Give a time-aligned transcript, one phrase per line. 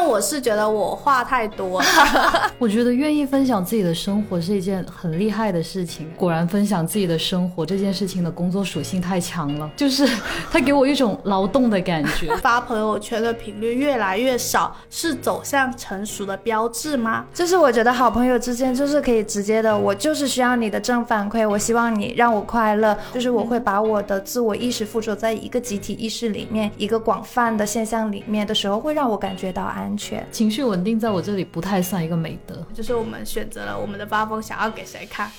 [0.00, 1.86] 但我是觉得我话太多了。
[2.58, 6.10] 我觉得愿意分享自己的生活是一件很厉害的事情。
[6.16, 10.08] 果然，分享自己的生活这件事情的工作属性太强了，就是
[10.50, 12.34] 它给我一种劳动的感觉。
[12.40, 17.26] 发朋友圈的频率越来越少，是走向成熟的标志吗？
[17.34, 30.26] 就是我觉得好朋友之间就是可以直接的，我就是需要你的正反馈，我希望你让我快乐，就是我会把我的自我意识附着在一个集体意识里面，一个广泛的现象里面的时候，会让我感觉到安全。
[30.30, 35.30] 情绪稳定在我这里不太算一个美德，就是我们选择了我们的发疯想要给谁看。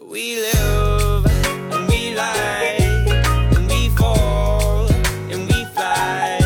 [0.00, 1.24] We live
[1.70, 2.78] and we lie
[3.52, 4.88] and we fall
[5.30, 6.40] and we fly.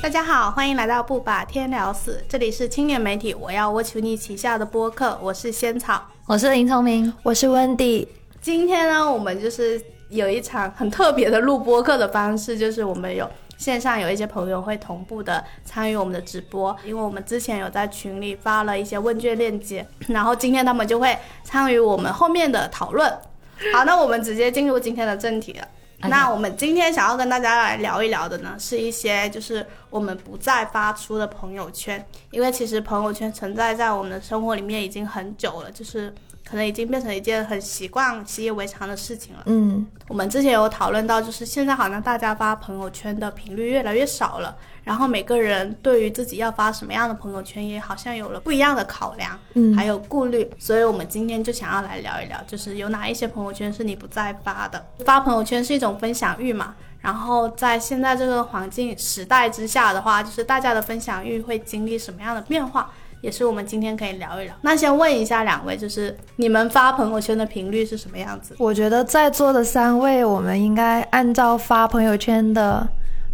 [0.00, 6.02] 大家好，欢迎来到不把天聊死，这里是青年媒体我要 Watch You 旗下的播客，我是仙草。
[6.26, 8.08] 我是林聪明，我是温迪，
[8.40, 13.28] 今天呢，我们就是有一场很特别的录播客的方式，就是我们有
[13.62, 23.08] 线上有一些朋友会同步的参与我们的直播，因为我们之前有在群里发了一些问卷链接， 然后今天他们就会参与我们后面的讨论。
[23.72, 25.68] 好，那我们直接进入今天的正题了。
[26.00, 36.12] 哎那我们今天想要跟大家来聊一聊的呢，是一些就是我们不再发出的朋友圈，因为其实朋友圈存在在我们的生活里面已经很久了，就是
[36.44, 39.42] 可能已经变成一件很习惯、习以为常的事情了。
[39.46, 54.84] 嗯，我们之前有讨论到，就是现在好像大家发朋友圈的频率越来越少了，然后每个人对于自己要发什么样的朋友圈也好像有了不一样的考量，嗯还有顾虑，所以我们今天就想要来聊一聊，就是有哪一些朋友圈是你不再发的？
[55.04, 62.90] 发朋友圈是一种分享欲嘛，然后在现在这个环境时代之下的话，就是大家的分享欲会经历什么样的变化？
[63.22, 64.54] 也是我们今天可以聊一聊。
[64.60, 68.54] 那先问一下两位，就是你们发朋友圈的频率是什么样子？
[68.58, 72.86] 我觉得在座的三位，我们应该按照发朋友圈的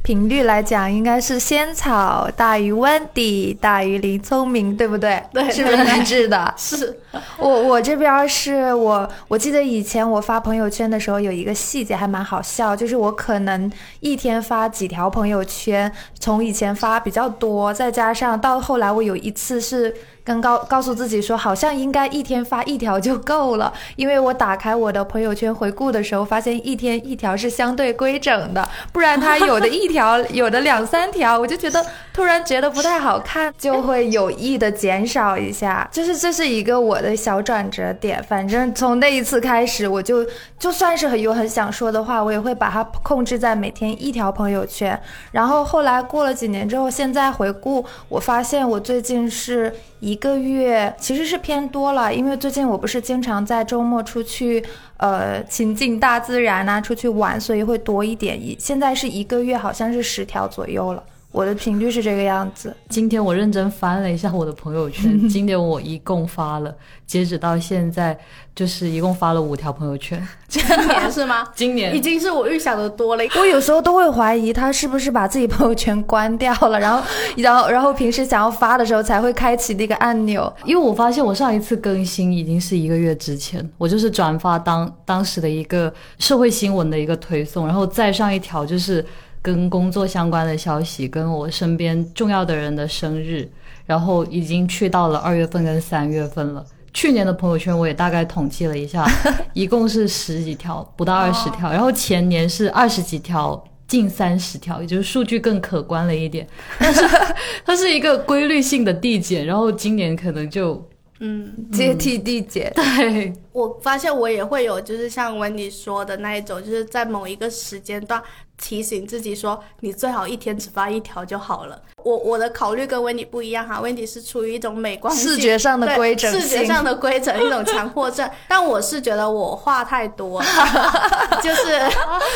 [0.09, 5.23] 频率来讲，应该是仙草大于温迪大于林聪明，对不对？
[5.35, 6.51] 对是不是一致的？
[6.57, 6.99] 是，
[7.37, 13.71] 我我这边是我我记得以前我发朋友圈的时候有一个细节还蛮好笑，就是我可能
[14.01, 19.95] 一天发几条朋友圈，从以前发比较多，再加上到后来我有一次是
[20.29, 38.23] 跟告告诉自己说，好像应该一天发一条就够了， 因为我打开我的朋友圈回顾的时候，发现一天一条是相对规整的，不然他有的一条， 有的两三条，我就觉得突然觉得不太好看，就会有意的减少一下， 就是这是一个我的小转折点。
[38.25, 40.27] 反正从那一次开始，我就
[40.59, 45.01] 就算是很有很想说的话，我也会把它控制在每天一条朋友圈。
[45.33, 54.65] 然后后来过了几年之后，现在回顾，我发现我最近是一个月，其实是偏多了，因为最近我不是经常在周末出去，
[54.99, 58.41] 呃，亲近大自然啊，出去玩，所以会多一点。
[58.41, 61.03] 一现在是一个月，好像是十条左右了。
[61.31, 66.75] 我的频率是这个样子，今天我认真翻了一下我的朋友圈， 今年我一共发了，
[67.07, 68.19] 截止到现在
[68.55, 70.27] 就是一共发了五条朋友圈。
[70.49, 71.47] 今年是吗？
[71.55, 73.25] 今年已经是我预想的多了。
[73.39, 77.05] 我有时候都会怀疑他是不是把自己朋友圈关掉了，然后，
[77.37, 80.51] 然后，然后平时想要发的时候才会开启那个按钮。
[80.65, 89.05] 因为我发现我上一次更新已经是一个月之前，我就是转发当当时的一个社会新闻的一个推送，然后再上一条就是
[89.43, 93.49] 跟工作相关的消息，跟我身边重要的人的生日，
[93.87, 96.65] 然后已经去到了二月份跟三月份了。
[96.93, 99.07] 去年的朋友圈我也大概统计了一下，
[99.53, 103.63] 一共是十几条，不到二十条，然后前年是二十几条。
[103.87, 106.47] 近三十条，也就是数据更可观了一点，
[106.79, 107.01] 但是
[107.65, 110.87] 它是一个规律性的递减，然后今年可能就
[111.21, 118.23] 嗯，阶梯递减，对，我发现我也会有，就是像温迪说的那一种，就是在某一个时间段
[118.57, 121.77] 提醒自己说，你最好一天只发一条就好了。
[122.05, 126.33] 我我的考虑跟温迪不一样哈，温迪是出于一种美观视觉上的规整。
[126.33, 128.29] 视觉上的规整，一种强迫症。
[128.49, 130.47] 但我是觉得我话太多了，
[131.43, 131.79] 就是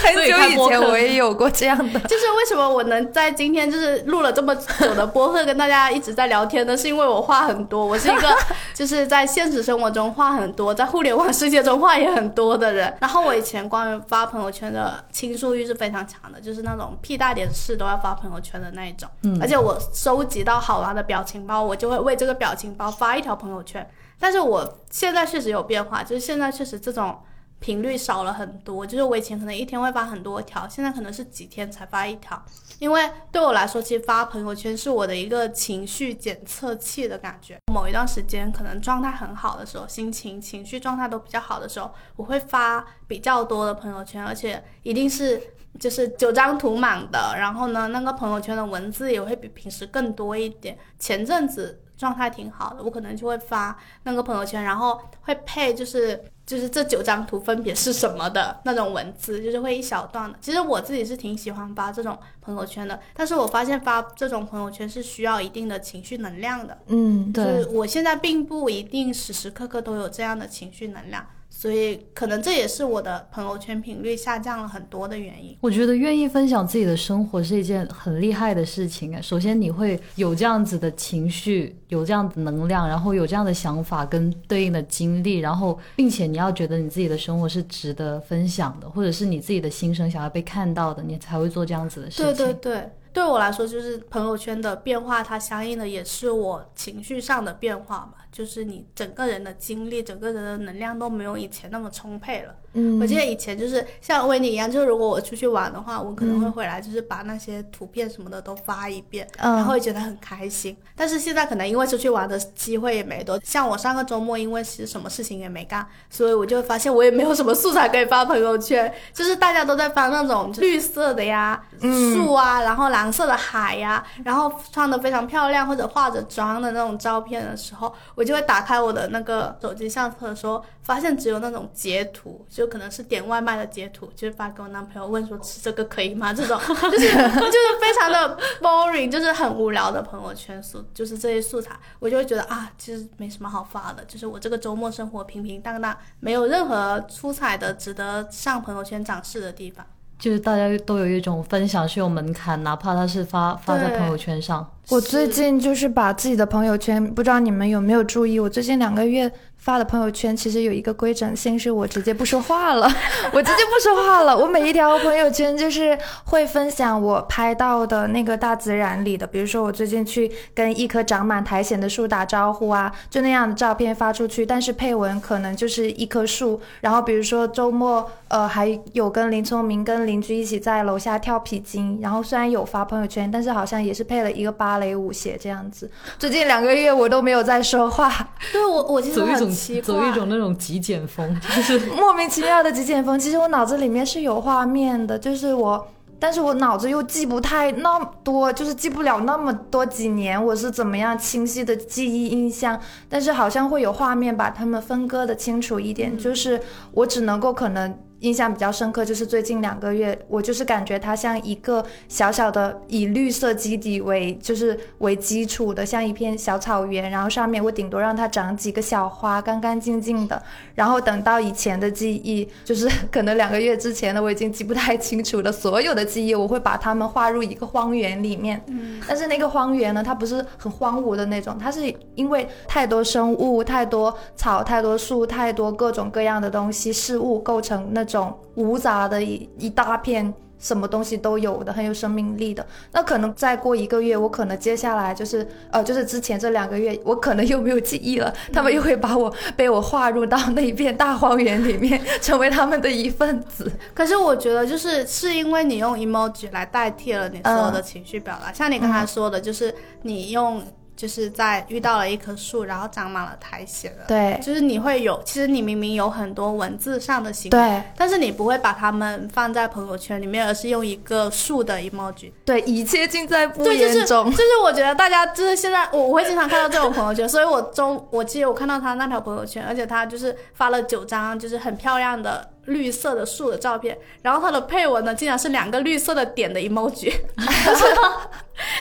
[0.03, 2.01] 很久以前我也有过这样的。
[2.01, 6.77] 就是为什么我能在今天就是录了这么久的播客，跟大家一直在聊天呢？
[6.77, 8.37] 是因为我话很多，我是一个
[8.75, 12.95] 就是在现实生活中话很多，在互联网世界中话也很多的人。
[13.01, 19.09] 然后我以前关于发朋友圈的倾诉欲是非常强的，就是那种屁大点事都要发朋友圈的那一种。
[19.23, 23.89] 嗯，而且我收集到好玩的表情包，我就会为这个表情包发一条朋友圈。
[24.19, 27.19] 但是我现在确实有变化，就是现在确实这种
[27.63, 28.85] 频率少了很多。
[28.85, 32.43] 就是我以前可能一天会发很多条，现在可能是几天才发一条。
[32.81, 37.57] 因为对我来说，其实发朋友圈是我的一个情绪检测器的感觉。
[37.73, 45.41] 某一段时间可能状态很好的时候，心情、情绪状态都比较好的时候，我会发比较多的朋友圈，而且一定是
[45.79, 50.77] 就是九张图满的，然后呢，那个朋友圈的文字也会比平时更多一点。
[50.99, 60.37] 前阵子状态挺好的，我可能就会发那个朋友圈，然后会配就是就是这九张图分别是什么的那种文字，就是会一小段的。
[60.41, 66.77] 其实我自己是挺喜欢发这种朋友圈的，但是我发现发这种朋友圈是需要一定的情绪能量的。
[66.89, 71.25] 嗯，就是我现在并不一定时时刻刻都有这样的情绪能量，
[71.63, 75.57] 所以可能这也是我的朋友圈频率下降了很多的原因。
[75.61, 79.23] 我觉得愿意分享自己的生活是一件很厉害的事情哎。
[79.23, 92.25] 首先你会有这样子的情绪，有这样的能量，然后有这样的想法跟对应的经历，然后并且你要觉得你自己的生活是值得分享的，或者是你自己的心声想要被看到的，你才会做这样子的事情。
[92.25, 98.15] 对对对，对我来说，就是朋友圈的变化，它相应的也是我情绪上的变化嘛。
[98.33, 102.55] 就是你整个人的精力、整个人的能量都没有以前那么充沛了。
[102.75, 110.77] 嗯，我记得以前就是像维尼一样，就是如果我出去玩的话，我可能会回来就是把那些图片什么的都发一遍，嗯然后会觉得很开心。
[110.97, 136.33] 但是现在可能因为出去玩的机会也没多，像我上个周末因为其实什么事情也没干，所以我就会发现我也没有什么素材可以发朋友圈，就是大家都在发那种绿色的呀、树啊，然后蓝色的海呀，然后穿的非常漂亮或者化着妆的那种照片的时候，我就会打开我的那个手机相册的时候，发现只有那种截图，就可能是点外卖的截图，就是发给我男朋友问说吃这个可以吗？
[136.35, 149.85] 这种 就是就是非常的 boring，就是很无聊的朋友圈素，就是这些素材，我就会觉得啊，其实没什么好发的，就是我这个周末生活平平淡淡，没有任何出彩的值得上朋友圈展示的地方。
[150.19, 154.65] 就是大家都有一种分享是有门槛，哪怕他是发发在朋友圈上。
[154.89, 159.29] 我最近就是把自己的朋友圈，不知道你们有没有注意，我最近两个月
[159.63, 162.93] 发的朋友圈其实有一个规整性，是我直接不说话了，
[163.33, 164.37] 我直接不说话了。
[164.37, 176.61] 我每一条朋友圈就是会分享我拍到的那个大自然里的，比如说我最近去跟一棵长满苔藓的树打招呼啊，就那样的照片发出去，但是配文可能就是一棵树。
[176.81, 185.89] 然后比如说周末，呃，还有跟林聪明跟邻居一起在楼下跳皮筋，然后虽然有发朋友圈，但是好像也是配了一个芭蕾舞鞋这样子。
[186.19, 188.13] 最近两个月我都没有在说话，
[188.51, 189.52] 对我我其实很
[189.83, 193.19] 走一种那种极简风，就是 莫名其妙的极简风。
[193.19, 195.89] 其实我脑子里面是有画面的，就是我。
[196.19, 206.61] 但是我脑子又记不太那么多，就是记不了那么多几年我是怎么样清晰的记忆印象，但是好像会有画面把它们分割的清楚一点，就是
[206.93, 220.41] 我只能够可能印象比较深刻，就是最近两个月，我就是感觉它像一个小小的以绿色基底为就是为基础的，像一片小草原，然后上面我顶多让它长几个小花，干干净净的。
[220.75, 225.51] 然后等到以前的记忆，就是可能两个月之前的，我已经记不太清楚了。
[225.51, 228.63] 所有的记忆，我会把它们划入一个荒原里面。
[228.69, 240.33] 嗯，但是那个荒原呢，它不是很荒芜的那种，它是因为太多生物、太多草、太多树、太多各种各样的东西事物构成那种无杂的一一大片。
[240.63, 242.65] 什么东西都有的，很有生命力的。
[242.93, 253.73] 那可能再过一个月，我可能接下来就是呃，就是之前这两个月，我可能又没有记忆了， 他们又会把我被我划入到那一片大荒原里面，成为他们的一份子。
[253.93, 260.63] 可是我觉得，就是是因为你用 emoji 来代替了你所有的情绪表达，像你刚才说的，就是你用
[260.95, 272.31] 就是在遇到了一棵树，然后长满了苔藓了，对就是你会有，其实你明明有很多文字上的行为，对但是你不会把它们放在朋友圈里面，而是用一个树的 emoji。
[272.45, 274.31] 对，一切尽在不对，就是言中。
[274.31, 287.13] 就是我觉得大家就是现在我我会经常看到这种朋友圈，所以我中我记得我看到他那条朋友圈，而且他就是发了九张就是很漂亮的绿色的树的照片，然后它的配文呢竟然是两个绿色的点的 emoji。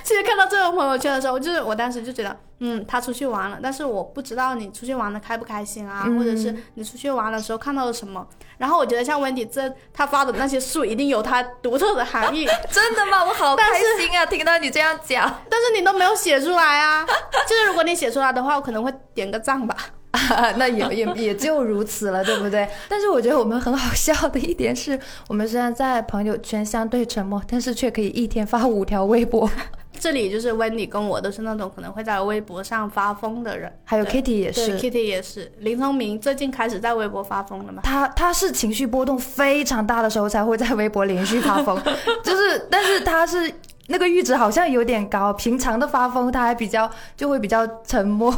[0.03, 8.27] 其实看到这个朋友圈的时候，就是我当时就觉得，嗯，他出去玩了，但是我不知道你出去玩的开不开心啊，或者是你出去玩的时候看到了什么。
[8.57, 13.23] 然后我觉得像温迪这他发的那些树一定有它独特的含义， 真的吗？
[13.25, 13.63] 我好开
[13.97, 14.23] 心啊！
[14.25, 17.03] 听到你这样讲，但是你都没有写出来啊。
[17.50, 19.75] 就是如果你写出来的话，我可能会点个赞吧。
[20.58, 22.68] 那也也也就如此了，对不对？
[22.89, 29.50] 但是我觉得我们很好笑的一点是，我们虽然在朋友圈相对沉默，但是却可以一天发五条微博。
[30.00, 35.51] 这里就是温迪跟我都是那种可能会在微博上发疯的人，还有 Kitty 也是，Kitty 也是。
[35.60, 37.82] 林聪明最近开始在微博发疯了嘛？
[37.84, 41.80] 他他是情绪波动非常大的时候才会在微博连续发疯，
[42.24, 43.53] 就是，但是他是
[43.88, 48.36] 那个阈值好像有点高，平常的发疯他还比较就会比较沉默。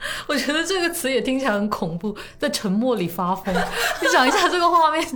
[0.26, 3.54] 我觉得这个词也听起来很恐怖，在沉默里发疯。
[3.54, 5.06] 你想一下这个画面，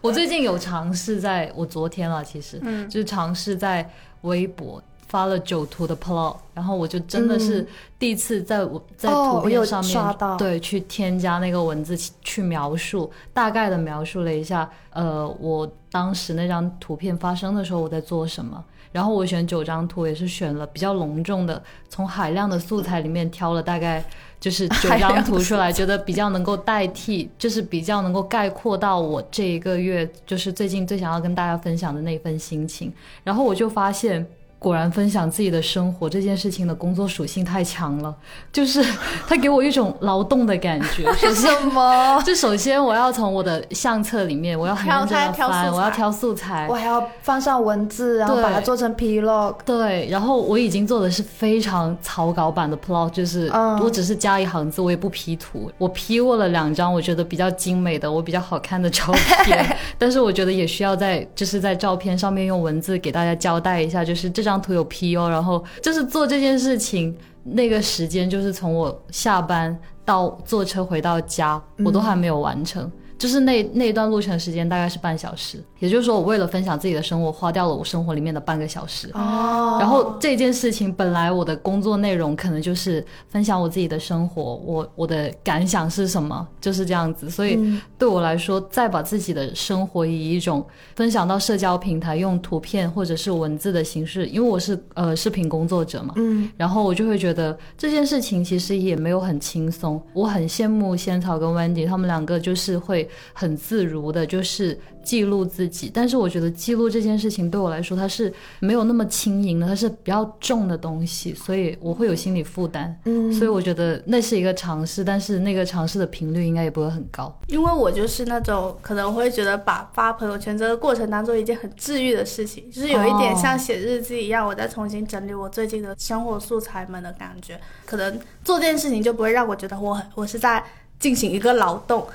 [0.00, 3.90] 我最近有尝试在，我昨天啊，其实嗯就是尝试在
[4.22, 7.66] 微博发了九图的 plot，然后我就真的是
[7.98, 18.64] 第一次在我在图片上面、对去添加那个文字去去描述，大概的描述了一下，呃，我当时那张图片发生的时候我在做什么。
[18.92, 24.04] 然后我选九张图也是选了比较隆重的，从海量的素材里面挑了大概
[24.38, 32.92] 就是九张图出来，觉得比较能够代替，就是比较能够概括到我这一个月就是最近最想要跟大家分享的那份心情。
[33.24, 34.26] 然后我就发现，
[34.62, 38.14] 果然分享自己的生活这件事情的工作属性太强了，
[38.52, 38.80] 就是
[39.26, 41.04] 它给我一种劳动的感觉。
[41.18, 42.22] 首先，什么？
[42.24, 46.74] 就首先我要从我的相册里面，我要很挑认真的翻，我要挑素材我。
[46.76, 49.56] 还要放上文字，然后把它做成 Plog。
[49.64, 59.12] 对，然后我已经做的是非常草稿版的 plog，就是嗯我只是加一行字，我也不 P 图，我 P 过了两张我觉得比较精美的、我比较好看的照
[59.44, 72.90] 片， 但是我觉得也需要在就是在照片上面用文字给大家交代一下，就是这张图有 P 哦，然后就是做这件事情那个时间就是从我下班到坐车回到家，我都还没有完成。
[73.22, 79.08] 就是那那一段路程时间大概是半小时，也就是说，我为了分享自己的生活，花掉了我生活里面的半个小时。
[79.14, 87.30] 哦然后这件事情本来我的工作内容可能就是分享我自己的生活，我我的感想是什么，就是这样子。
[87.30, 100.00] 所以嗯对我来说，再把自己的生活以一种分享到社交平台，用图片或者是文字的形式，因为我是呃视频工作者嘛，嗯，然后我就会觉得这件事情其实也没有很轻松。
[100.12, 105.90] 我很羡慕仙草跟 Wendy 他们两个，就是会很自如的，就是记录自己。
[105.92, 112.96] 但是我觉得记录这件事情对我来说，它是没有那么轻盈的，它是比较重的东西，所以我会有心理负担。
[113.04, 117.36] 嗯所以我觉得那是一个尝试，但是那个尝试的频率应该也不会很高。
[117.46, 127.60] 因为我就是那种可能会觉得把发朋友圈这个过程当做一件很治愈的事情，就是有一点像写日记一样，我在重新整理我最近的生活素材们的感觉。
[127.86, 130.62] 可能做这件事情就不会让我觉得我很我是在
[130.98, 132.06] 进行一个劳动。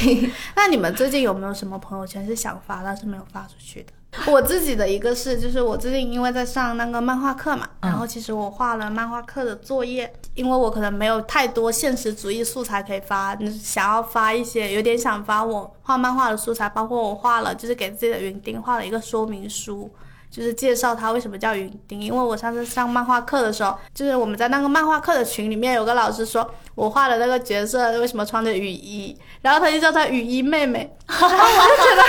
[0.56, 3.92] 那你们最近有没有什么朋友圈是想发但是没有发出去的？
[4.30, 19.90] 我自己的一个是，就是我最近因为在上那个漫画课嘛，嗯然后其实我画了漫画课的作业，因为我可能没有太多现实主义素材可以发，想要发一些，有点想发我画漫画的素材，包括我画了，就是给自己的园丁画了一个说明书。
[20.32, 32.02] 就是介绍他为什么叫云丁，因为我上次上漫画课的时候，就是我们在那个漫画课的群里面有个老师说我画的那个角色为什么穿着雨衣，然后他就叫她雨衣妹妹，然后我就觉得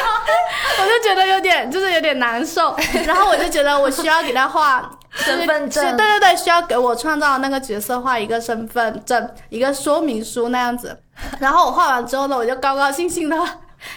[0.82, 2.74] 我就觉得有点就是有点难受，
[3.06, 10.98] 然后我就觉得我需要给他画身份证对对对，需要给我创造那个角色画一个身份证，一个说明书那样子。
[11.40, 13.38] 然后我画完之后呢，我就高高兴兴的。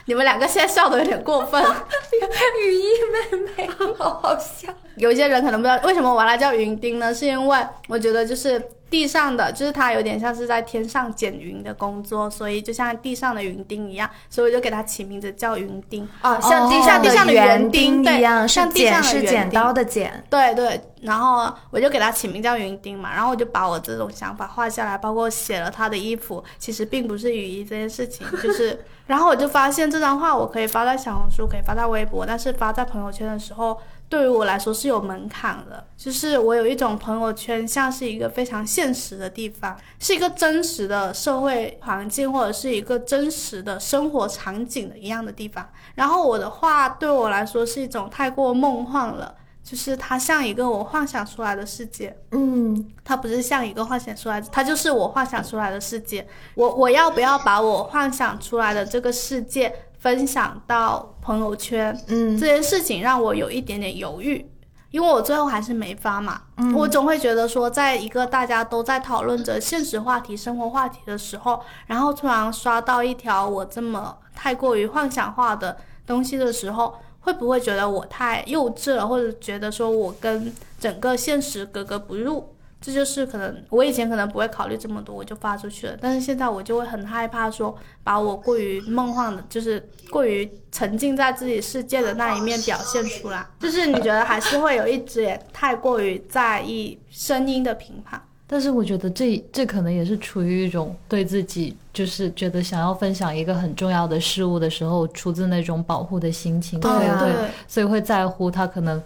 [0.07, 1.63] 你们两个现在笑的有点过分，
[2.65, 4.73] 雨衣妹妹好好笑。
[4.97, 7.15] 有一些人可能不知道为什么我把它叫云丁呢？
[7.15, 16.09] 是因为我觉得就是地上的，就是它有点像是在天上捡云的工作，所以就像地上的云丁一样，所以我就给它起名字叫云丁。
[16.23, 20.25] 哦，像地哦上地上的园园丁一样，是像地上剪是的园丁剪刀的剪。
[20.31, 33.77] 对对，然后我就给它起名叫云丁嘛，然后我就把我这种想法画下来，包括写了他的衣服，其实并不是雨衣这件事情，就是， 然后我就发现这张画我可以发在小红书，可以发在微博，但是发在朋友圈的时候，
[34.09, 45.69] 对于我来说是有门槛的，就是我有一种朋友圈像是一个非常现实的地方，是一个真实的社会环境或者是一个真实的生活场景的一样的地方。
[45.97, 49.35] 然后我的话对我来说是一种太过梦幻了，
[49.65, 52.17] 就是它像一个我幻想出来的世界。
[52.31, 56.27] 嗯，它不是像一个幻想出来的，它就是我幻想出来的世界。
[56.55, 59.75] 我我要不要把我幻想出来的这个世界
[60.07, 61.93] 分享到朋友圈？
[62.07, 64.49] 嗯这件事情让我有一点点犹豫，
[64.93, 66.43] 因为我最后还是没发嘛。
[66.77, 82.55] 我总会觉得说，在一个大家都在讨论着现实话题、生活话题的时候，然后突然刷到一条我这么太过于幻想化的东西的时候，会不会觉得我太幼稚了，或者觉得说我跟整个现实格格不入？
[82.79, 85.97] 这就是可能我以前可能不会考虑这么多，我就发出去了。
[86.01, 93.45] 但是现在我就会很害怕说，把我过于梦幻的，就是过于沉浸在自己世界的那一面表现出来。
[93.59, 98.23] 就是你觉得还是会有一点太过于在意声音的评判。
[98.49, 109.03] 但是我觉得这这可能也是出于一种对自己就是觉得想要分享一个很重要的事物的时候，出自那种保护的心情，对对，所以会在乎他可能。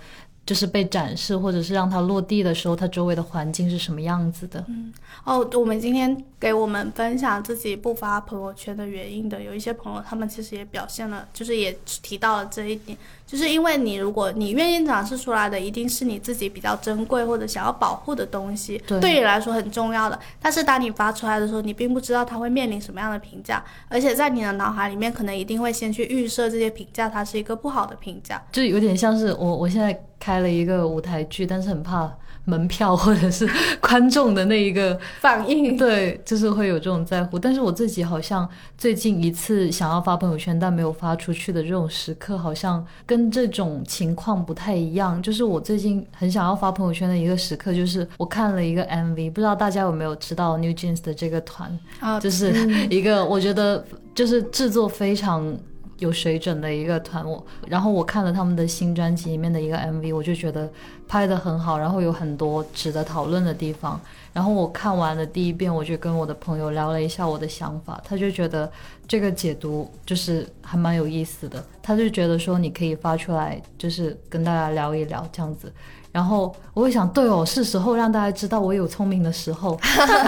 [0.50, 4.64] 就是被展示，或者是让它落地的时候，它周围的环境是什么样子的。
[4.66, 4.92] 嗯
[5.23, 12.99] 哦，我们今天给我们分享自己不发朋友圈的原因的，有一些朋友他们其实也表现了，就是也提到了这一点，
[13.30, 20.18] 就是因为你如果你愿意展示出来的，一定是你自己比较珍贵或者想要保护的东西，对你来说很重要的。
[20.42, 28.42] 但是当你发出来的时候，你并不知道它会面临什么样的评价，而且在你的脑海里面可能一定会先去预设这些评价它是一个不好的评价。
[28.50, 32.12] 就有点像是我我现在开了一个舞台剧，但是很怕
[32.44, 33.49] 门票或者是
[33.80, 37.38] 观众的那一个反应对，就是会有这种在乎。
[37.38, 45.23] 但是我自己好像最近一次想要发朋友圈但没有发出去的这种时刻，好像跟这种情况不太一样。
[45.23, 52.52] 就是我最近很想要发朋友圈的一个时刻，就是我看了一个 MV，不知道大家有没有知道 New Jeans 的这个团，啊，就是
[52.88, 55.56] 一个我觉得就是制作非常
[56.00, 57.25] 有水准的一个团。
[57.25, 60.69] 我然后我看了他们的新专辑里面的一个 MV，我就觉得
[61.07, 64.00] 拍得很好，然后有很多值得讨论的地方。
[64.33, 68.71] 然后我看完了第一遍，我就跟我的朋友聊了一下我的想法，他就觉得
[69.07, 71.64] 这个解读就是还蛮有意思的。
[71.83, 75.73] 他就觉得说你可以发出来，就是跟大家聊一聊这样子。
[76.12, 79.78] 然后我会想，对哦，是时候让大家知道我有聪明的时候。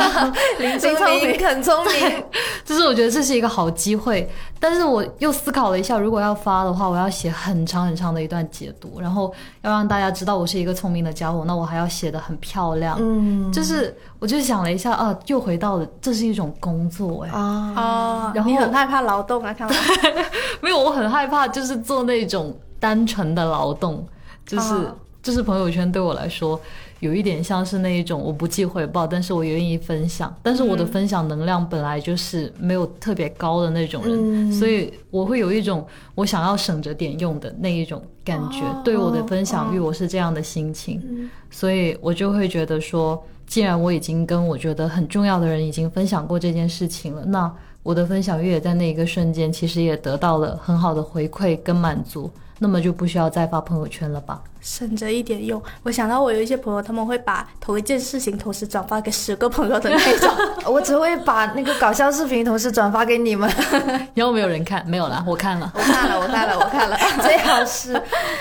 [0.59, 2.25] 林聪明，很聪明。
[2.65, 12.97] 就是我觉得这是一个好机会，但是我又思考了一下，如果要发的话，我要写很长很长的一段解读，然后要让大家知道我是一个聪明的家伙，那我还要写的很漂亮。
[13.01, 19.75] 嗯就是我就想了一下啊，又回到了这是一种工作哎，啊，哦，然后你很害怕劳动啊，看到。
[20.63, 24.07] 没有，我很害怕就是做那种单纯的劳动，
[24.47, 26.61] 就是、哦就是朋友圈对我来说
[27.01, 38.61] 有一点像是那一种我不计回报，但是我愿意分享，但是我的分享能量本来就是没有特别高的那种人，嗯所以我会有一种我想要省着点用的那一种感觉。
[38.61, 47.53] 哦对我的分享欲，我是这样的心情，嗯所以我就会觉得说，既然我已经跟我觉得很重要的人已经分享过这件事情了，那
[47.83, 54.41] 我的分享欲也在那一个瞬间，其实也得到了很好的回馈跟满足，那么就不需要再发朋友圈了吧？
[54.63, 55.63] 省着一点用。
[55.83, 60.31] 我想到我有一些朋友，他们会把同一件事情同时转发给十个朋友的那种。
[60.73, 63.51] 我只会把那个搞笑视频同时转发给你们，
[64.15, 65.71] 然后没有人看，没有啦，我看了。
[65.75, 66.97] 我看了，我看了，我看了。
[67.21, 68.01] 最好是。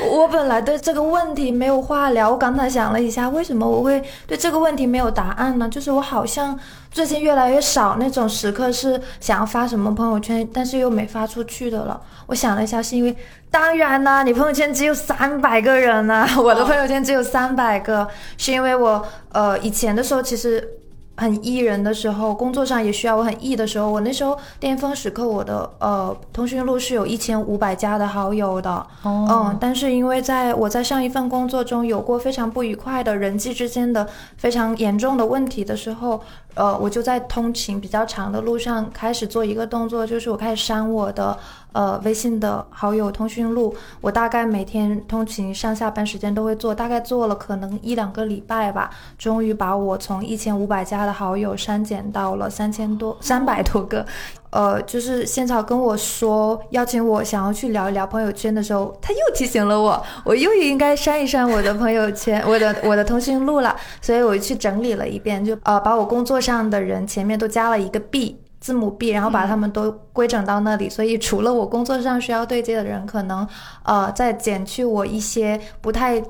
[0.09, 5.67] 我本来对这个问题没有话聊，我刚才想了一下，为什么我会对这个问题没有答案呢？
[5.67, 6.57] 就是我好像
[6.91, 11.99] 最近越来越少那种时刻是想要发什么朋友圈，但是又没发出去的了。
[12.27, 13.15] 我想了一下，是因为
[13.49, 20.77] 当然啦，你朋友圈只有三百个人啊， 我的朋友圈只有三百个，是因为我呃以前的时候其实。
[21.17, 28.71] 很 E 人的时候，工作上也需要我很 E 的时候，我那时候巅峰时刻，我的呃通讯录是有一千五百加的好友的，
[29.03, 36.19] 哦嗯，但是因为在我在上一份工作中有过非常不愉快的人际之间的非常严重的问题的时候，
[36.53, 41.37] 呃，我就在通勤比较长的路上开始做一个动作，就是我开始删我的
[41.71, 43.75] 呃微信的好友通讯录。
[44.01, 54.05] 我大概每天通勤上下班时间都会做，大概做了可能一两个礼拜吧，终于把我从一千五百加的好友删减到了三千多、三百多个。
[54.51, 73.47] 呃，就是仙草跟我说邀请我想要去聊一聊朋友圈的时候，他又提醒了我，我又应该删一删我的朋友圈， 我的我的通讯录了，所以我去整理了一遍，就呃把我工作上的人前面都加了一个 B 字母 B，然后把他们都规整到那里，所以除了我工作上需要对接的人，可能
[73.83, 76.21] 呃再减去我一些不太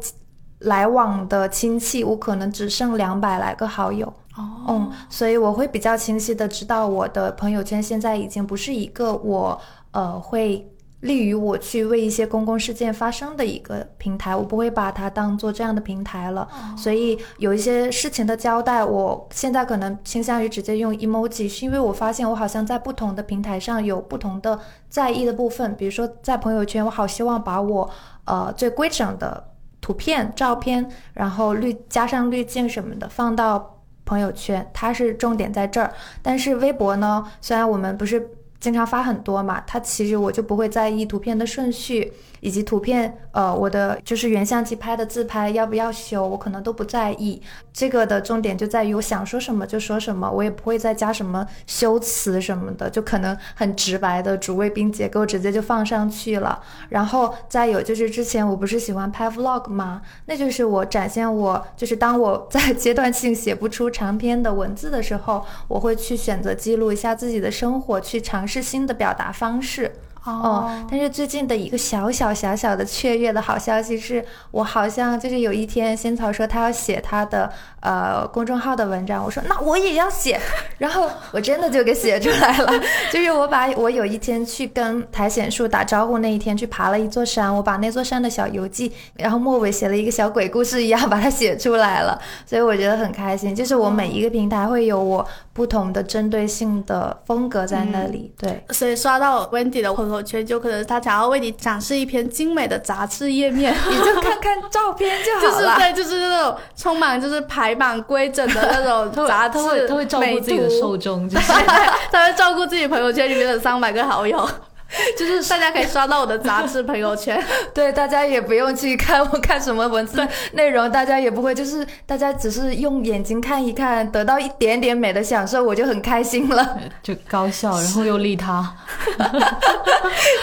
[0.60, 4.14] 来往的亲戚，我可能只剩两百来个好友。
[4.36, 4.66] 哦。
[4.68, 9.60] 嗯，所以我会比较清晰的知道我的朋友圈现在已经不是一个我
[9.92, 10.68] 呃会
[11.02, 16.48] 利于我去为一些公共事件发声的一个平台，我不会把它当做这样的平台了。
[16.78, 27.90] 所以有一些事情的交代，我现在可能倾向于直接用 emoji，是因为我发现我好像在不同的平台上有不同的在意的部分，比如说在朋友圈，我好希望把我
[28.26, 29.44] 呃最规整的
[29.82, 33.81] 图片、照片，然后滤加上滤镜什么的放到
[34.12, 35.90] 朋友圈，它是重点在这儿。
[36.22, 47.42] 但是微博呢，虽然我们不是经常发很多嘛，它其实我就不会在意图片的顺序，以及图片呃我的就是原相机拍的自拍要不要修，我可能都不在意。
[47.72, 56.62] 这个的重点就在于我想说什么就说什么，我也不会再加什么修辞什么的，就可能很直白的主谓宾结构直接就放上去了。
[56.90, 60.02] 然后再有就是之前我不是喜欢拍 vlog 吗？
[60.26, 69.92] 那就是我展现我就是当我在 阶段性写不出长篇的文字的时候，我会去选择记录一下自己的生活，去尝试新的表达方式。
[70.24, 80.40] 哦，但是最近的一个小小小小的雀跃的好消息是，我好像就是有一天仙草说他要写他的呃公众号的文章，我说那我也要写，
[80.78, 82.72] 然后我真的就给写出来了。
[83.12, 93.56] 就是我把我有一天去跟苔藓树打招呼那一天去爬了一座山，我把那座山的小游记，然后末尾写了一个小鬼故事一样把它写出来了， 所以我觉得很开心。
[93.56, 98.64] 就是我每一个平台会有我不同的针对性的风格在那里，对。
[98.70, 105.76] 所以刷到 Wendy 的朋友圈，就可能他想要为你展示一篇精美的杂志页面， 你就看看照片就好了。
[105.76, 105.82] 就是。
[105.82, 111.52] 对，就是那种充满就是排版规整的那种杂志，他会他会照顾自己的受众，就是。
[112.12, 114.50] 他会照顾自己朋友圈里面的三百个好友，
[115.18, 117.42] 就是大家可以刷到我的杂志朋友圈。
[117.74, 128.76] 对，大家也不用去看我看什么文字内容，大家也不会，就是大家只是用眼睛看一看，得到一点点美的享受，我就很开心了，就高效， 然后又利他。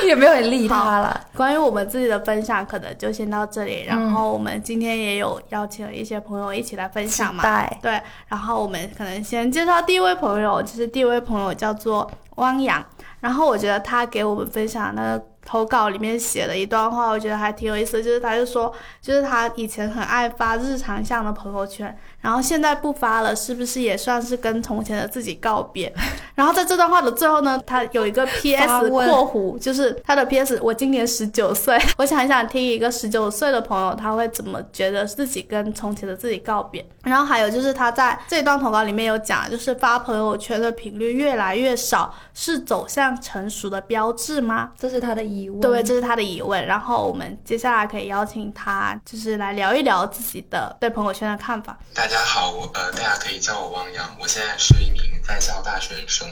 [0.04, 1.20] 也没有很利他了。
[1.36, 3.84] 关于我们自己的分享，可能就先到这里。
[3.86, 8.00] 然后我们今天也有邀请了一些朋友一起来分享嘛，待对。
[8.28, 12.84] 然后我们可能先介绍第一位朋友，就是第一位朋友叫做汪洋。
[13.20, 18.02] 然后我觉得他给我们分享那个投稿里面写的一段话，我觉得还挺有意思。
[18.02, 25.92] 就是他就说，就是他以前很爱发日常向的朋友圈，然后现在不发了，是不是也算是跟从前的自己告别？
[26.38, 28.88] 然后在这段话的最后呢，他有一个 P.S.
[28.88, 30.56] 括弧，就是他的 P.S.
[30.62, 36.88] 我今年十九岁， 我想一想听一个十九岁的朋友他会怎么觉得自己跟从前的自己告别。
[37.02, 44.70] 然后还有就是他在这一段投稿里面有讲，就是发朋友圈的频率越来越少，是走向成熟的标志吗？
[44.78, 45.58] 这是他的疑问。
[45.58, 46.64] 对，这是他的疑问。
[46.64, 51.76] 然后我们接下来可以邀请他，就是来聊一聊自己的对朋友圈的看法。
[51.92, 56.27] 大家好，我呃，大家可以叫我汪洋，我现在是一名在校大学生。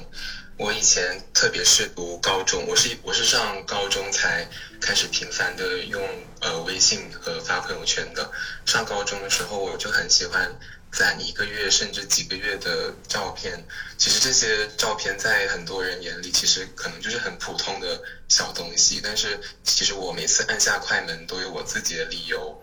[0.59, 4.49] 我以前特别是读高中，我是我是上高中才
[4.81, 6.03] 开始频繁的用
[6.41, 8.31] 呃微信和发朋友圈的。
[8.65, 10.51] 上高中的时候，我就很喜欢
[10.91, 13.63] 攒一个月甚至几个月的照片。
[13.99, 22.59] 其实这些照片在很多人眼里，其实可能就是很普通的小东西，但是其实我每次按下快门都有我自己的理由。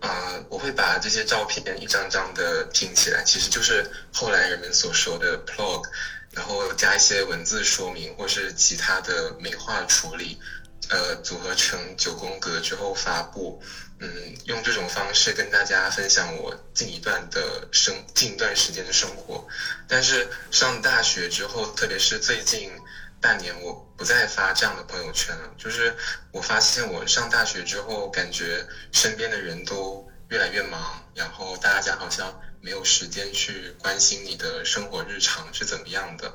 [0.00, 5.82] 啊、我会把这些照片一张张的拼起来，其实就是后来人们所说的 plog，
[6.34, 10.38] 然后加一些文字说明或是其他的美化处理，
[10.88, 13.62] 呃，组合成九宫格之后发布。
[14.00, 14.10] 嗯，
[14.46, 19.46] 用这种方式跟大家分享我近一段的生近一段时间的生活。
[19.86, 22.72] 但是上大学之后，特别是最近
[23.20, 25.48] 半年，我不再发这样的朋友圈了。
[25.56, 25.94] 就是
[26.32, 32.28] 我发现我上大学之后，感觉身边的人都越来越忙，然后大家好像
[32.64, 36.34] 没有时间去关心你的生活日常是怎么样的，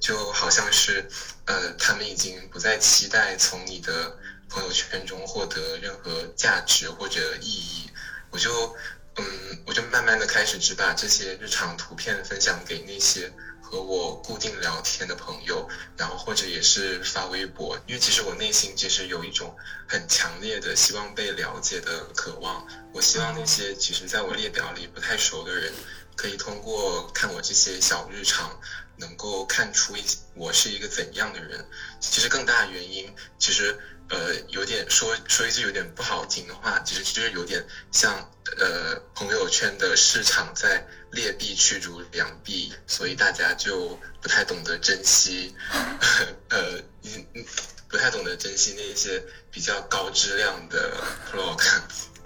[0.00, 1.08] 就好像是
[1.44, 7.88] 呃，他们已经不再期待从你的朋友圈中获得任何价值或者意义。
[8.30, 8.76] 我就
[9.14, 9.24] 嗯，
[9.66, 13.32] 我就慢慢的开始只把这些日常图片分享给那些
[13.70, 19.54] 和我固定聊天的朋友，然后或者也是发微博，因为其实我内心其实有一种
[19.86, 22.66] 很强烈的希望被了解的渴望。
[22.94, 25.70] 我希望那些其实在我列表里不太熟的人，
[26.16, 28.58] 可以通过看我这些小日常，
[28.96, 30.02] 能够看出一
[30.34, 31.62] 我是一个怎样的人。
[32.00, 33.78] 其实更大的原因，其实
[34.10, 45.54] 呃有点说说一句有点不好听的话，其实就是有点像呃朋友圈的市场在劣币驱逐良币，所以大家就不太懂得珍惜，
[46.50, 47.44] 呃嗯嗯
[47.88, 50.92] 不太懂得珍惜那些比较高质量的
[51.32, 51.62] vlog。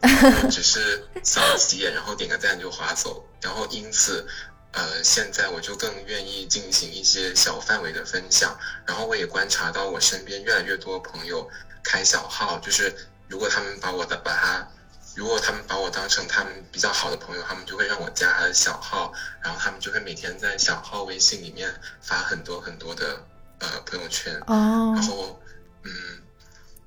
[0.51, 4.27] 只是扫几眼，然后点个赞就划走，然后因此，
[4.73, 11.49] 呃，现在我就更愿意进行一些小范围的分享，然后我也观察到我身边越来越多朋友
[11.83, 12.95] 开小号，就是
[13.29, 14.69] 如果他们把我的把他，
[15.15, 23.25] 如果他们把我当成他们比较好的朋友，他们就会让我加他的小号，然后他们就会每天在小号微信里面发很多很多的
[23.59, 24.93] 呃朋友圈，哦。
[24.97, 25.41] 然后，
[25.85, 25.93] 嗯，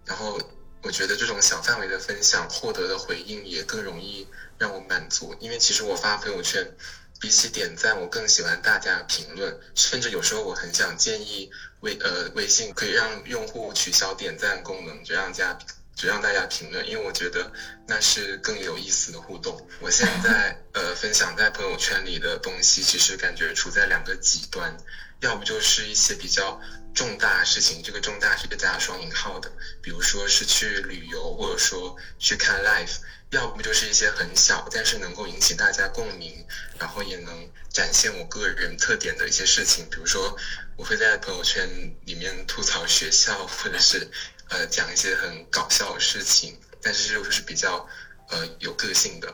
[0.06, 0.40] 然后
[0.82, 4.28] 我觉得这种小范围的分享获得的回应也更容易
[4.58, 6.76] 让我满足，因为其实我发朋友圈，
[7.20, 15.58] 比起点赞，我更喜欢大家评论，甚至有时候我很想建议微呃微信可以让用户取消点赞功能，就让大家
[15.96, 17.52] 只让大家评论，因为我觉得
[17.88, 19.66] 那是更有意思的互动。
[19.80, 24.76] 我现在 呃分享在朋友圈里的东西，其实感觉处在两个极端，
[25.22, 26.60] 要不就是一些比较
[26.94, 29.50] 重大事情，这个重大是个加双引号的，
[29.82, 32.98] 比如说是去旅游，或者说去看 live，
[33.30, 36.46] 要不就是一些很小但是能够引起大家共鸣，
[36.78, 40.38] 然后也能展现我个人特点的一些事情，比如说
[40.78, 44.10] 我会在朋友圈里面吐槽学校，或者是
[44.50, 47.88] 呃讲一些很搞笑的事情，但是又是比较
[48.30, 49.34] 呃有个性的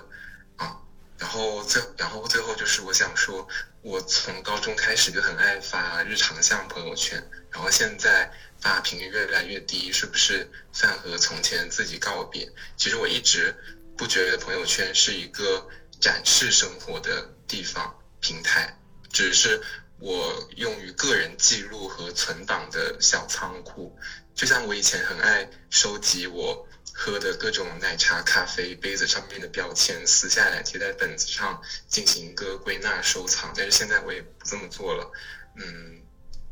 [0.58, 0.78] 啊。
[1.18, 3.48] 然后最然后最后就是我想说，
[3.82, 12.52] 我从高中开始就很爱发日常向朋友圈，然后现在发频率越来越低，是不是算和从前自己告别？
[12.78, 13.56] 其实我一直
[13.98, 15.68] 不觉得朋友圈是一个
[16.00, 18.80] 展示生活的地方平台，
[19.12, 19.62] 只是
[20.02, 23.96] 我用于个人记录和存档的小仓库。
[24.34, 33.54] 就像我以前很爱收集我喝的各种奶茶、咖啡杯子上面的标签，撕下来贴在本子上进行一个归纳收藏。
[33.56, 35.12] 但是现在我也不这么做了，
[35.58, 36.02] 嗯，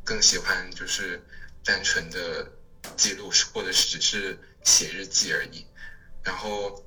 [0.04, 1.22] 更喜欢就是
[1.64, 2.52] 单纯的
[2.96, 5.66] 记录，或者是只是写日记而已。
[6.24, 6.86] 然后，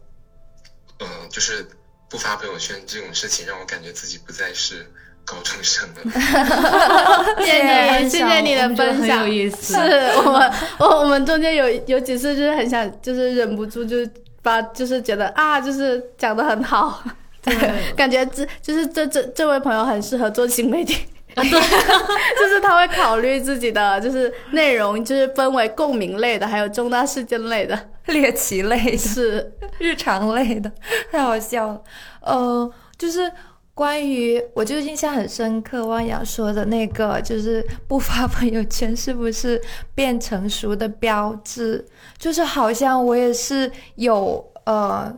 [1.00, 1.66] 嗯、就是
[2.08, 4.92] 不发朋友圈这种事情，让我感觉自己不再是
[5.24, 6.02] 高中生的。
[7.44, 9.80] 谢谢你，谢谢你的分享，有意思是
[10.24, 14.10] 我们 我我们中间有有几次就是很想，就是忍不住就是
[14.42, 17.02] 把就是觉得啊，就是讲的很好，
[17.96, 20.96] 感觉这就是这这这位朋友很适合做新媒体。
[21.34, 27.88] 对，就是他会考虑自己的就是内容，就是分为共鸣类的，还有重大事件类的。
[28.04, 28.98] 猎奇类的。
[28.98, 30.70] 是，日常类的，
[31.10, 31.80] 太好笑了。
[32.20, 33.32] 呃，就是
[33.74, 39.60] 关于我就印象很深刻，汪洋说的那个，就是不发朋友圈是不是
[39.94, 41.84] 变成熟的标志？
[42.18, 45.14] 就是好像我也是有呃。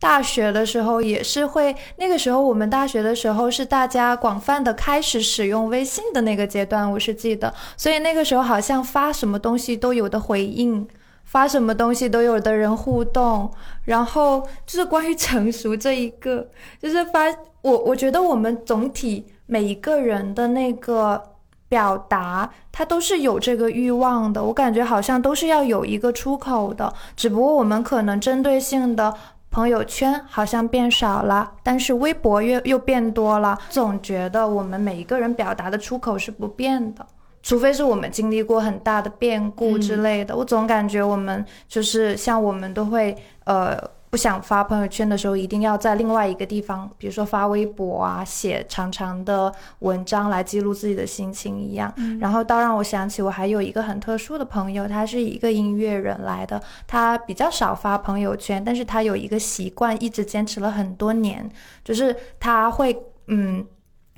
[0.00, 10.86] 大学的时候也是会，那个时候我们大学的时候是大家广泛的开始使用微信的那个阶段，我是记得，所以那个时候好像发什么东西都有的回应，
[11.28, 13.50] 发什么东西都有的人互动，
[13.84, 16.48] 然后就是关于成熟这一个，
[16.80, 17.26] 就是发
[17.60, 21.22] 我我觉得我们总体每一个人的那个
[21.68, 24.42] 表达，它都是有这个欲望的。
[24.42, 29.14] 我感觉好像都是要有一个出口的，只不过我们可能针对性的。
[29.50, 33.58] 朋友圈好像变少了，但是微博又又变多了。
[33.70, 37.04] 总觉得我们每一个人表达的出口是不变的，
[37.42, 40.36] 除非是我们经历过很大的变故之类的。
[40.36, 43.78] 我总感觉我们就是像我们都会呃
[44.10, 51.92] 不想发朋友圈的时候，一定要在另外一个地方，比如说发微博啊，写长长的文章来记录自己的心情一样。
[52.18, 61.48] 然后倒让我想起，我还有一个很特殊的朋友，他是一个音乐人来的，他比较少发朋友圈，但是他有一个习惯，一直坚持了很多年，
[61.84, 63.64] 就是他会嗯。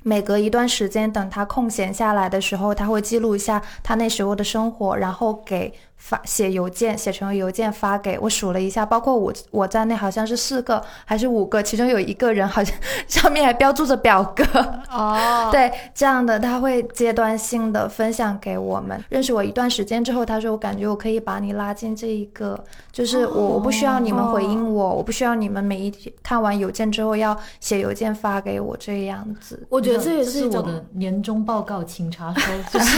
[0.03, 8.31] 每隔一段时间，等他空闲下来的时候，他会记录一下他那时候的生活，然后给发写邮件，写成邮件发给我。
[8.31, 12.73] 数了一下，包括我我在内，好像是四个还是五个，其中有一个人好像
[13.07, 14.43] 上面还标注着表格。
[14.89, 18.97] 哦，对，这样的他会阶段性的分享给我们。
[19.09, 22.57] 认识我一段时间之后，他说我感觉我可以把你拉进这一个，
[22.89, 29.67] 就是我我不需要你们回应我，我不需要你们每一天看完邮件之后要写邮件发给我这样子。
[29.69, 32.97] 我觉得这也是我的年终报告，请查收， 就是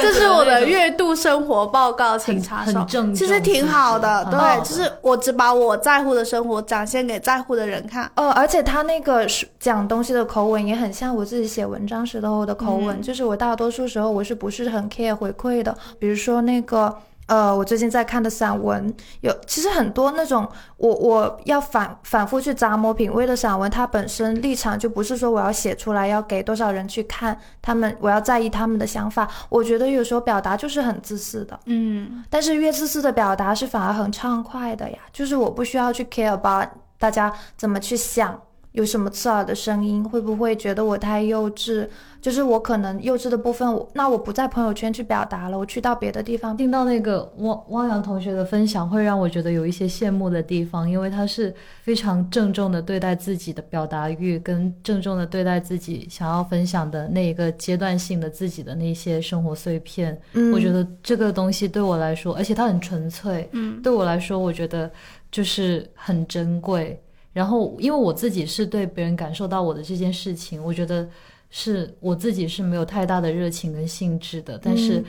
[0.00, 2.84] 这是我的月度生活报告，请查收
[3.14, 8.10] 其实挺好的，对，就是我只把我在乎的生活展现给在乎的人看。
[8.14, 16.96] 呃，而且他那个是讲东西的口吻也很像我自己写文章时候的口吻，嗯就是我大多数时候我是不是很 care 回馈的，比如说那个。
[17.26, 29.28] 呃，我最近在看的散文有，其实很多那种我我要反反复去咂摸品味的散文，它本身立场就不是说我要写出来要给多少人去看，他们我要在意他们的想法。
[29.48, 38.40] 我觉得有时候表达就是很自私的，嗯，但是越自私的表达是反而很畅快的呀，就是我不需要去 care about 大家怎么去想，
[38.76, 41.88] 有什么刺耳的声音，会不会觉得我太幼稚？
[42.20, 46.54] 就是我可能幼稚的部分，我那我不在朋友圈去表达了，我去到别的地方。
[46.56, 60.20] 听到那个汪汪洋同学的分享，会让我觉得有一些羡慕的地方，因为他是非常郑重的对待自己的表达欲，跟郑重的对待自己想要分享的那一个阶段性的自己的那些生活碎片。
[60.34, 64.90] 嗯我觉得这个东西对我来说，而且它很纯粹，嗯，对我来说，我觉得
[65.30, 67.00] 就是很珍贵。
[67.36, 71.06] 然后，因为我自己是对别人感受到我的这件事情，我觉得
[71.50, 75.04] 是我自己是没有太大的热情跟兴致的，但是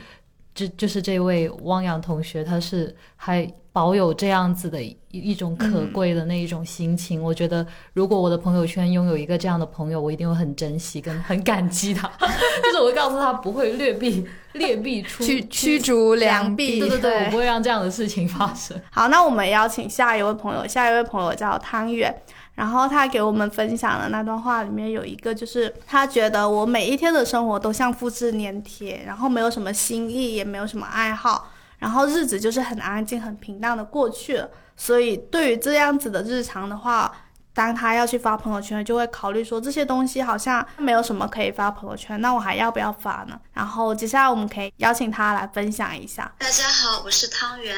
[0.58, 7.22] 这就是这位汪洋同学，他是还保有这样子的一一种可贵的那一种心情。
[7.22, 12.10] 我觉得，如果我的朋友圈拥有一个这样的朋友，我一定会很珍惜跟很感激他。
[12.18, 18.76] 就是我会告诉他，不会劣币劣币出驱驱逐良良币，对对对，对我不会让这样的事情发生。
[18.90, 22.12] 好，那我们邀请下一位朋友，下一位朋友叫汤圆，
[22.58, 34.50] 然后他给我们分享的那段话里面有一个，就是他觉得我每一天的生活都像复制粘贴，然后没有什么新意，也没有什么爱好，然后日子就是很安静、很平淡的过去了。
[34.76, 37.14] 所以对于这样子的日常的话，
[37.54, 43.40] 当他要去发朋友圈，就会考虑说这些东西好像没有什么可以发朋友圈，那我还要不要发呢？
[43.52, 46.32] 然后接下来我们可以邀请他来分享一下。
[46.38, 47.76] 大家好，我是汤圆。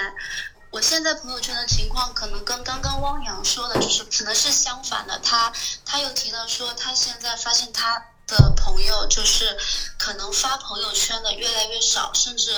[0.71, 5.19] 我现在朋友圈的情况可能跟刚刚汪洋说的，就是可能是相反的。
[5.19, 5.53] 他
[5.85, 9.59] 他又提到说，他现在发现他的朋友就是
[9.99, 12.53] 可能发朋友圈的越来越少，甚至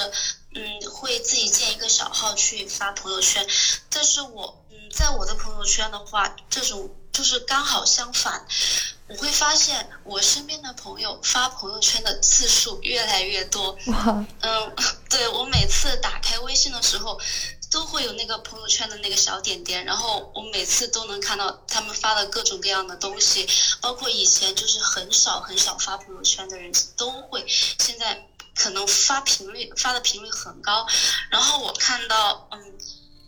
[0.55, 3.46] 嗯会自己建一个小号去发朋友圈。
[3.88, 8.46] 但是我嗯在我的朋友圈的话，这种就是刚好相反。
[9.09, 13.77] 我会发现我身边的朋友发朋友圈的次数越来越多，
[14.40, 14.75] 嗯，
[15.11, 17.20] 对我每次打开微信的时候，
[17.72, 23.48] 都会有那个朋友圈的那个小点点，然后我每次都能看到他们发的各种各样的东西，
[23.80, 30.87] 包括以前就是很少很少发朋友圈的人都会，现在可能发频率发的频率很高，
[31.30, 32.78] 然后我看到，嗯。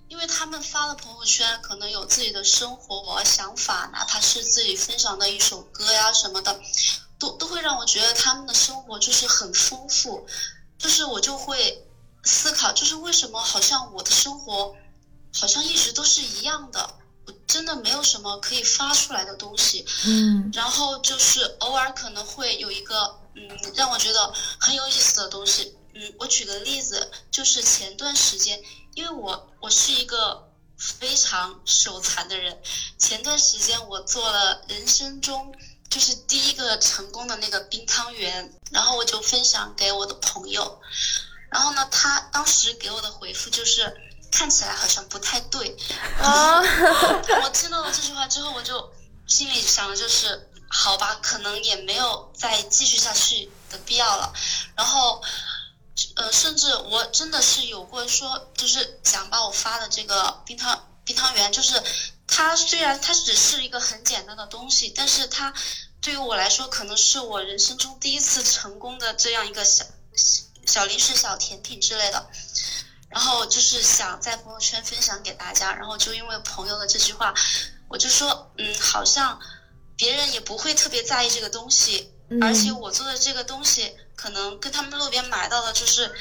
[0.06, 6.60] 因为他们发了朋友圈，可能有自己的生活想法，哪怕是自己分享的一首歌呀什么的，
[7.18, 10.24] 都都会让我觉得他们的生活就是很丰富，
[10.78, 11.84] 就是我就会
[12.24, 14.74] 思考，就是为什么好像我的生活
[15.38, 16.94] 好像一直都是一样的，
[17.26, 19.84] 我真的没有什么可以发出来的东西。
[20.06, 25.76] 嗯然后就是偶尔可能会有一个嗯让我觉得很有意思的东西。
[25.96, 28.60] 嗯，我举个例子，就是前段时间，
[28.94, 32.60] 因为我我是一个非常手残的人，
[32.98, 35.54] 前段时间我做了人生中
[35.88, 40.80] 就是第一个成功的那个冰汤圆，然后我就分享给我的朋友，
[41.54, 43.96] 然后呢，他当时给我的回复就是
[44.32, 45.76] 看起来好像不太对，
[46.18, 46.58] 啊，
[47.44, 48.92] 我听到了这句话之后，我就
[49.28, 54.32] 心里想的就是，好吧，可能也没有再继续下去的必要了。
[54.74, 55.22] 然后，
[56.16, 61.80] 呃，甚至我真的是有过说，就是想把我发的这个冰汤冰汤圆，就是
[62.26, 65.54] 它虽然它只是一个很简单的东西，但是它
[66.00, 69.84] 对于我来说，可能是我人生中第一次成功的这样一个小
[70.66, 72.30] 小小零食、小甜品之类的。
[73.10, 77.32] 然后就是想在朋友圈分享给大家，然后就因为朋友的这句话，
[77.88, 79.38] 我就说，嗯，好像
[79.96, 86.12] 别人也不会特别在意这个东西，嗯而且我做的这个东西可能跟他们路边买到的就是，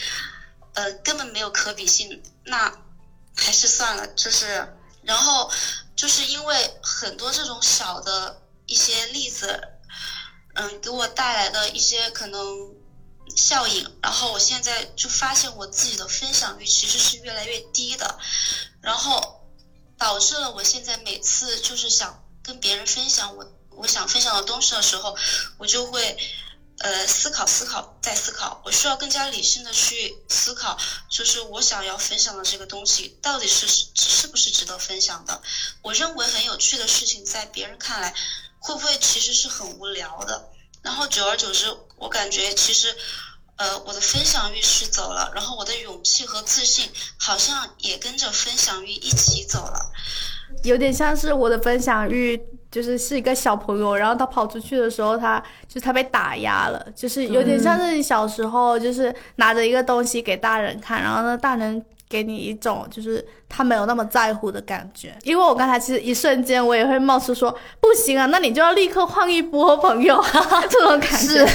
[0.75, 2.71] 呃，根本没有可比性，那
[3.35, 5.51] 还是算了，就是，然后
[5.95, 9.59] 就是因为很多这种小的一些例子，
[10.53, 12.39] 嗯，给我带来的一些可能
[13.35, 18.19] 效应，然后我现在就发现我自己的分享率其实是越来越低的，
[18.81, 19.41] 然后
[19.97, 25.15] 导致了我现在每次就是想跟别人分享我我想分享的东西的时候，
[25.57, 26.17] 我就会
[26.79, 30.77] 呃思考思考再思考，我需要更加理性的去思考，
[31.09, 35.41] 就是我想要分享的这个东西到底是是不是值得分享的，
[35.81, 38.13] 我认为很有趣的事情，在别人看来
[38.59, 40.49] 会不会其实是很无聊的。
[40.81, 42.93] 然后久而久之，我感觉其实，
[43.55, 49.91] 呃，我的分享欲是走了，然后我的勇气和自信好像也跟着分享欲一起走了。
[50.63, 52.39] 有点像是我的分享欲，
[52.69, 65.13] 就是是一个小朋友，然后他跑出去的时候，他就是他被打压了，就是有点像是你小时候就是拿着一个东西给大人看，然后呢，大人给你一种就是他没有那么在乎的感觉。
[65.21, 70.19] 因为我刚才其实一瞬间我也会冒出说不行啊，那你就要立刻换一波朋友。
[70.67, 71.47] 这种感觉。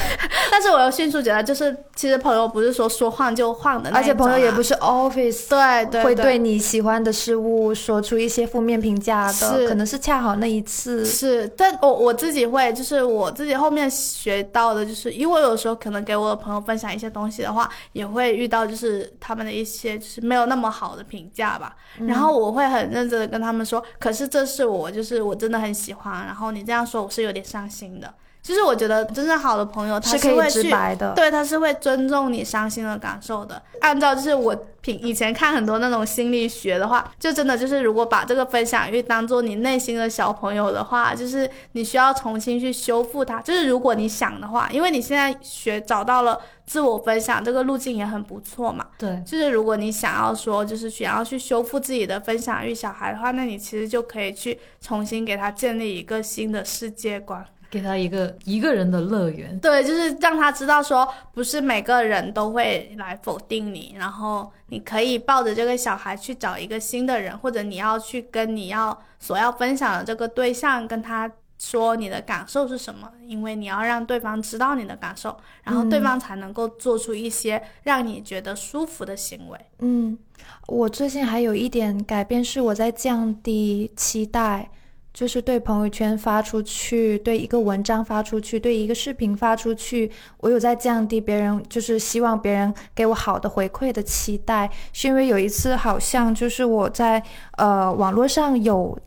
[0.51, 6.39] 但是我又迅速觉得，就是其实朋友不是说说换就换的那而且朋友也不是是 Office 对对会对。
[6.39, 9.67] 你喜欢的事物说出一些负面评价的，是。
[9.67, 11.05] 可能是恰好那一次。
[11.05, 21.75] 是，但我我自己会，就是我自己后面学到的，就是因为有时候可能给我的朋友分享一些东西的话，也会遇到就是他们的一些就是没有那么好的评价吧，
[22.07, 28.15] 然后我会很认真的跟他们说，可是这是我就是我真的很喜欢，然后你这样说我是有点伤心的。
[28.43, 31.13] 就是我觉得真正好的朋友，他是可以会去直白的。
[31.15, 33.61] 对，他是会尊重你伤心的感受的。
[33.81, 43.41] 按照就是我平以前看很多那种心理学的话，就真的就是如果把这个分享欲当做你内心的小朋友的话，就是你需要重新去修复它。
[43.43, 48.87] 就是如果你想的话，因为你现在学找到了自我分享这个路径也很不错嘛。
[48.97, 57.45] 对，就是如果你想要说，就是想要去修复自己的分享欲小孩的话，那你其实就可以去重新给他建立一个新的世界观。
[57.71, 59.59] 给他一个一个人的乐园。
[59.61, 79.59] 对，就是让他知道说，不是每个人都会来否定你，然后你可以抱着这个小孩去找一个新的人，或者你要去跟你要所要分享的这个对象跟他说你的感受是什么，因为你要让对方知道你的感受，然后对方才能够做出一些让你觉得舒服的行为。
[79.81, 80.17] 嗯，
[80.69, 84.71] 我最近还有一点改变是我在降低期待，
[85.13, 97.23] 就是对朋友圈发出去，对一个文章发出去，对一个视频发出去，我有在降低别人就是希望别人给我好的回馈的期待，是因为有一次好像就是我在
[97.57, 98.99] 呃网络上有。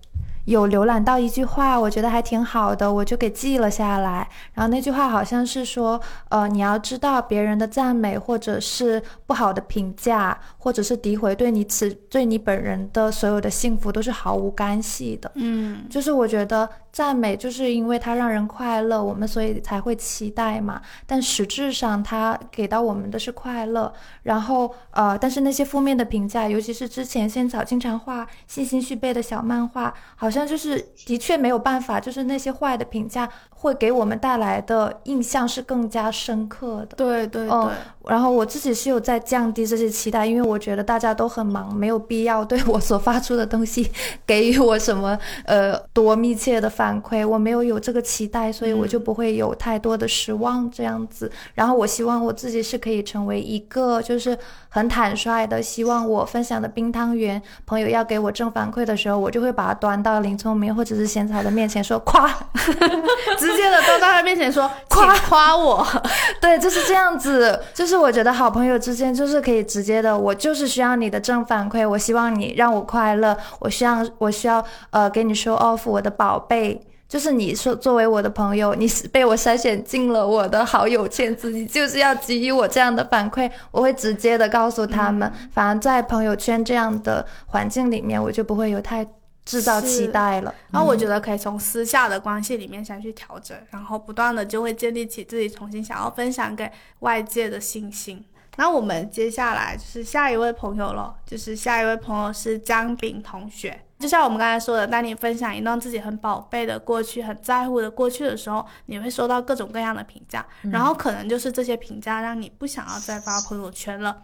[0.46, 4.28] 有浏览到一句话，我觉得还挺好的，我就给记了下来。
[4.54, 15.32] 然后那句话好像是说，呃，你要知道别人的赞美或者是不好的评价，或者是诋毁，对你此对你本人的所有的幸福都是毫无干系的。
[15.36, 20.82] 嗯，就是我觉得赞美就是因为它让人快乐，我们所以才会期待嘛。
[21.06, 23.92] 但实质上它给到我们的是快乐。
[24.24, 36.98] 然后呃，但是那些负面的评价，尤其是之前仙草经常画信心续背的小漫画，好像就是的确没有办法，就是那些坏的评价会给我们带来的印象是更加深刻的。
[36.98, 37.72] 对对对，嗯
[38.08, 43.92] 然后我自己是有在降低这些期待，因为我觉得大家都很忙，没有必要对我所发出的东西
[44.26, 51.32] 给予我什么呃多密切的反馈，我没有有这个期待，所以我就不会有太多的失望这样子。
[51.54, 54.38] 然后我希望我自己是可以成为一个就是
[54.70, 62.28] 很坦率的，希望我分享的冰汤圆，朋友要给我正反馈的时候，我就会把它端到林聪明或者是贤才的面前说夸，
[63.38, 65.86] 直接的端到他面前说夸夸我。
[66.42, 67.60] 对，就是这样子。
[67.74, 76.82] 就是我觉得好朋友之间就是可以直接的，我就是需要你的正反馈，我希望你让我快乐，我需要我需要呃给你 show off 我的宝贝。
[77.08, 85.30] 就是你说作为我的朋友，你是被我筛选进了我的好友圈子，你就是要给予我这样的反馈，我会直接的告诉他们。
[85.52, 89.06] 反而在朋友圈这样的环境里面，我就不会有太
[89.46, 90.54] 制造期待了。
[90.72, 98.26] 然后我觉得可以从私下的关系里面先去调整，然后不断的就会建立起自己重新想要分享给外界的信心。
[98.58, 103.82] 那我们接下来就是下一位朋友了，就是下一位朋友是姜炳同学。
[103.98, 114.24] 就像我们刚才说的，当你分享一段自己很宝贝的过去、很在乎的过去的时候，你会收到各种各样的评价，然后可能就是这些评价让你不想要再发朋友圈了。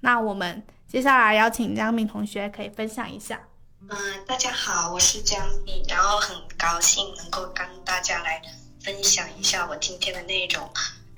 [0.00, 3.40] 那我们接下来邀请姜炳同学可以分享一下。
[3.88, 8.40] 嗯，大家好，我是江米，然后很高兴能够跟大家来
[8.80, 10.70] 分享一下我今天的内容。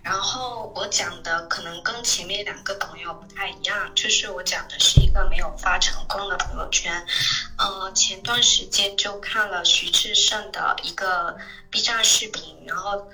[0.02, 7.06] 然后我讲的可能跟前面两个朋友不太一样，就是我讲的是一个没有发成功的朋友圈。
[7.58, 11.36] 呃，前段时间就看了徐志胜的一个
[11.70, 13.10] B 站视频，然后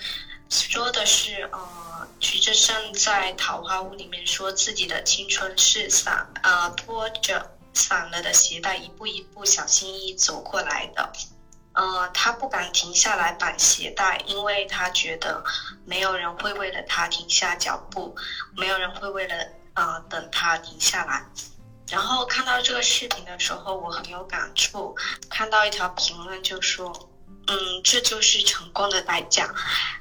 [0.48, 11.12] 说的是呃，徐志胜在《桃花坞》里面说自己的青春是散呃拖着散了的鞋带，一步一步小心翼翼走过来的。
[11.73, 15.43] 呃，他不敢停下来绑鞋带，因为他觉得
[15.85, 18.16] 没有人会为了他停下脚步，
[18.57, 19.35] 没有人会为了
[19.75, 21.25] 呃等他停下来。
[21.89, 24.97] 然后看到这个视频的时候，我很有感触。
[25.29, 26.93] 看到一条评论就说
[27.47, 29.49] ：“嗯，这就是成功的代价。”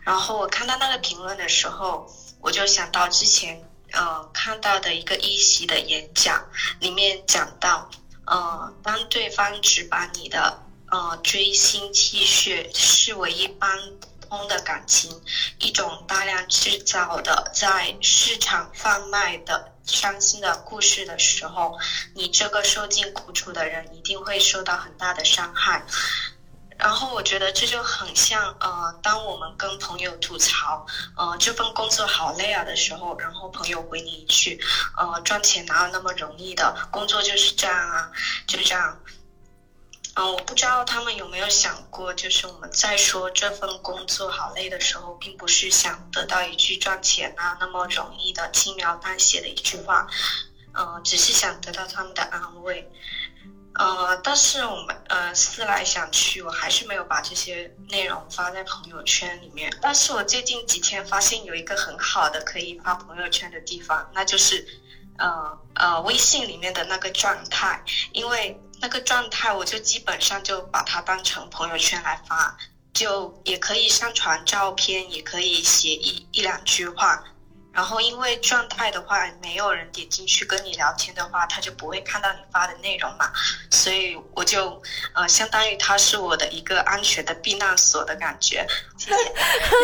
[0.04, 2.12] 然后我看到那个评论的时候，
[2.42, 6.48] 我就想到之前呃看到的一个一席的演讲，
[6.80, 7.90] 里面讲到，
[8.26, 10.62] 呃，当对方只把你的
[10.92, 13.78] 呃，追星气血视为一般
[14.22, 15.22] 普通的感情，
[15.60, 21.78] 一种大量制造的在市场贩卖的伤心的故事的时候，
[22.14, 25.84] 你这个受尽苦楚的人一定会受到很大的伤害。
[26.80, 30.86] 然后我觉得这就很像呃，当我们跟朋友吐槽，
[31.18, 34.58] 呃，这份工作好累啊的时候，然后朋友回你一句，
[34.98, 38.10] 呃，赚钱哪有那么容易的，工作就是这样啊，
[38.48, 38.98] 就这样。
[40.16, 50.08] 嗯，我不知道他们有没有想过，就是我们在说这份工作好累的时候，并不是想得到一句赚钱啊那么容易的轻描淡写的一句话，
[50.74, 52.90] 嗯、只是想得到他们的安慰。
[53.76, 59.72] 呃，但是我们呃思来想去，我还是没有把这些内容发在朋友圈里面。
[59.82, 64.68] 但是我最近几天发现有一个很好的可以发朋友圈的地方，那就是
[65.18, 72.58] 呃呃微信里面的那个状态，因为那个状态我就基本上就把它当成朋友圈来发，
[72.94, 77.24] 就也可以上传照片，也可以写一一两句话。
[77.72, 83.32] 然后因为状态的话，没有人点进去跟你聊天的话，他就不会看到你发的内容嘛，
[83.70, 84.82] 所以我就
[85.14, 88.66] 呃，相当于它是我的一个安全的避难所的感觉。
[88.98, 89.18] 谢谢。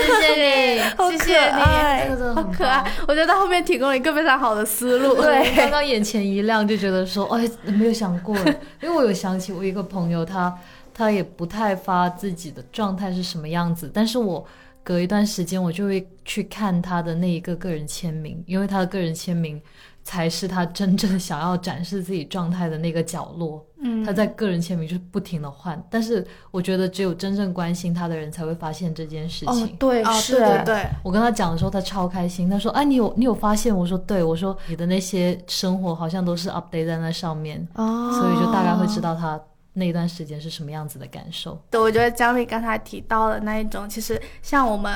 [0.06, 5.16] 谢谢你， 好谢谢可爱这个真的很好可爱。，我觉得他后面提供了一个非常好的思路。
[5.22, 8.36] 对，刚刚眼前一亮，就觉得说，哎，没有想过，
[8.82, 10.54] 因为我有想起我一个朋友，他
[10.94, 14.46] 他也不太发自己的状态是什么样子，但是我
[14.86, 19.60] 隔一段时间我就会去看他的那一个个人签名，因为他的个人签名
[20.04, 23.66] 才是他真正想要展示自己状态的那个角落。
[23.80, 29.66] 嗯他在个人签名就是不停的换，但是我觉得只有真正关心他的人才会发现这件事情。
[29.66, 32.48] 哦，对，哦，是对对对，我跟他讲的时候，他超开心。
[32.48, 39.40] 他说：“哎，你有你有发现？”我说：“对。”我说：“你的那些生活好像都是 update 在那上面，哦，所以就大概会知道他
[39.76, 41.62] 那段时间是什么样子的感受。
[41.70, 44.92] 对，我觉得江丽刚才提到的那一种，其实像我们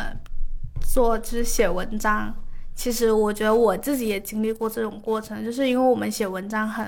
[0.82, 2.34] 做就是写文章，
[2.74, 6.86] 其实我觉得我自己也经历过这种过程，就是因为我们写文章很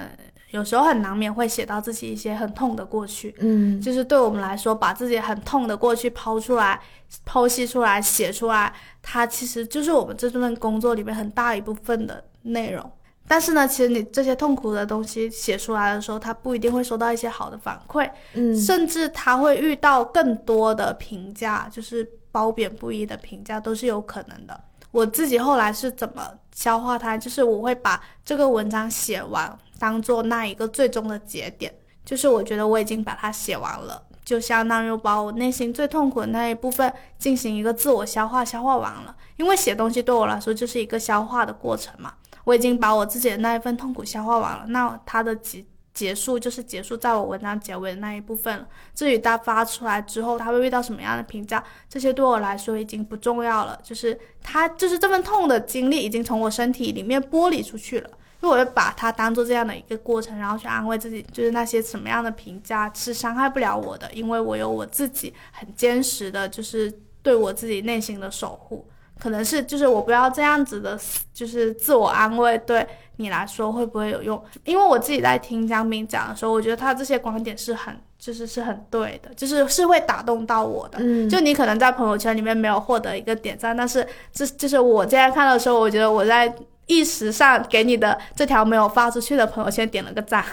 [0.51, 6.79] 有时候很难免会写到自己一些很痛的过去，嗯，就是对我们来说，把自己很痛的过去抛出来、
[7.25, 12.91] 剖析出来、写出来，它其实就是我们这份工作里面很大一部分的内容。
[13.31, 24.61] 但是呢，其实你这些痛苦的东西写出来的时候，他不一定会收到一些好的反馈，嗯，甚至他会遇到更多的评价，就是褒贬不一的评价都是有可能的。
[24.91, 27.17] 我自己后来是怎么消化它？
[27.17, 31.73] 就是我会把这个文章写完，当做那一个最终的节点，
[32.03, 39.15] 就是我觉得我已经把它写完了，就相当于把我内心最痛苦的那一部分进行一个自我消化，消化完了。
[39.37, 42.13] 因为写东西对我来说就是一个消化的过程嘛，
[42.43, 45.63] 我已经把我自己的那一份痛苦消化完了，那它的结
[45.93, 48.67] 结束就是结束在我文章结尾的那一部分了。
[48.95, 53.79] 至于它发出来之后，它会遇到什么样的评价，这些对我来说已经不重要了。
[53.83, 58.09] 就是它，就是这份痛的经历已经从我身体里面剥离出去了。
[58.41, 68.83] 因为我会把它当做这样的一个过程，然后去安慰自己，就是那些什么样的评价是伤害不了我的，因为我有我自己很坚实的，就是对我自己内心的守护。
[69.21, 70.99] 可能是就是我不要这样子的，
[71.31, 72.85] 就是自我安慰，对
[73.17, 74.43] 你来说会不会有用？
[74.65, 80.97] 因为我自己在听江斌讲的时候，我觉得他这些观点是很就是是很对的，就是是会打动到我的。
[80.99, 86.51] 嗯，就你可能在朋友圈里面没有获得一个点赞，但是这就是我现在看到的时候，我觉得我在
[86.87, 90.43] 意识上给你的这条没有发出去的朋友圈点了 个赞。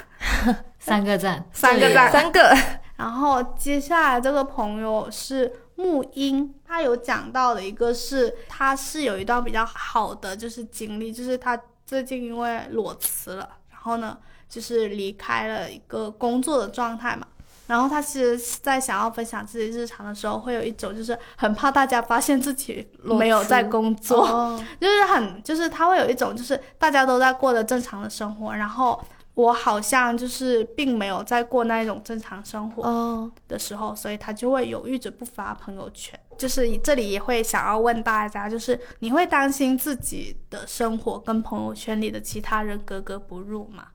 [0.79, 2.57] 三个赞，三个赞三个，
[2.97, 11.57] 然后接下来这个朋友是木英，他有讲到的一个是，他是有一段比较好的就是经历，就是他
[11.87, 14.18] 最近因为裸辞了，然后呢
[14.49, 17.24] 就是离开了一个工作的状态嘛。
[17.68, 28.99] 然后他其实，在想要分享自己日常的时候，会有一种就是很怕大家发现自己没有在工作，哦， 就是很，就是他会有一种，就是大家都在过着正常的生活，然后
[29.39, 36.18] 我好像就是并没有在过那一种正常生活哦，的时候，所以他就会犹豫着不发朋友圈。
[36.36, 43.86] 就是这里也会想要问大家，就是你会担心自己的生活跟朋友圈里的其他人格格不入吗？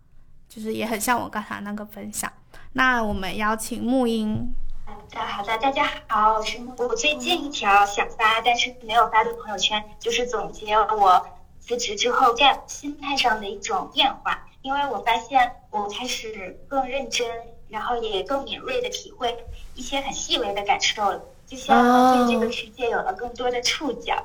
[0.47, 2.31] 就是也很像我刚才那个分享。
[2.71, 6.73] 那我们邀请木英，好的，好的，大家好，我是木。
[6.77, 11.27] 我最近一条想发但是没有发的朋友圈，就是总结我
[11.59, 14.47] 辞职之后在心态上的一种变化。
[14.63, 17.27] 因为我发现我开始更认真，
[17.67, 19.45] 然后也更敏锐的体会
[19.75, 24.15] 一些很细微的感受了，就像对这个世界有了更多的触角。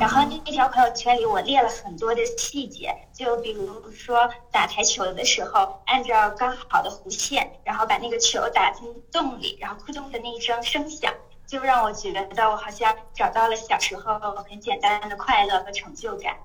[0.00, 11.14] 然后那条朋友圈里，我列了很多的细节，就比如说打台球的时候，按照刚好的弧线，然后把那个球打进洞里，然后扑通的那一声声响，
[11.46, 14.18] 就让我觉得我好像找到了小时候
[14.50, 16.36] 很简单的快乐和成就感。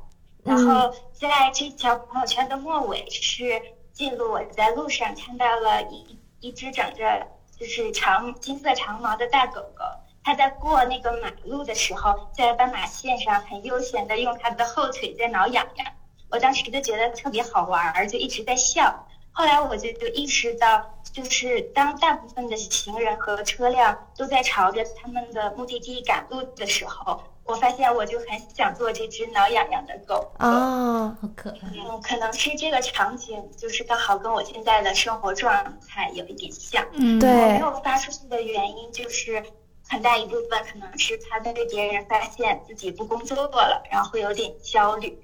[0.44, 3.62] 然后在这条朋友圈的末尾是
[3.94, 7.28] 记录我在路上看到了一一只长着
[7.60, 9.84] 就是长金色长毛的大狗狗。
[10.24, 15.88] 它在过那个马路的时候，在斑马线上很悠闲的用它的后腿在挠痒痒，
[16.30, 19.08] 我当时就觉得特别好玩儿，就一直在笑。
[19.32, 30.32] 后来我就就意识到，就是当大部分的行人和车辆都在朝着他们的目的地赶路的时候，我发现我就很想做这只挠痒痒的狗。
[30.40, 31.58] 哦，好可爱。
[31.64, 36.86] 嗯，可能是这个场景就是刚好跟我现在的生活状态有一点像。
[36.94, 39.44] 嗯，对我没有发出去的原因就是
[39.90, 45.22] 很大一部分可能是怕被别人发现自己不工作了，然后会有点焦虑。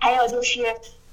[0.00, 0.62] 还有就是，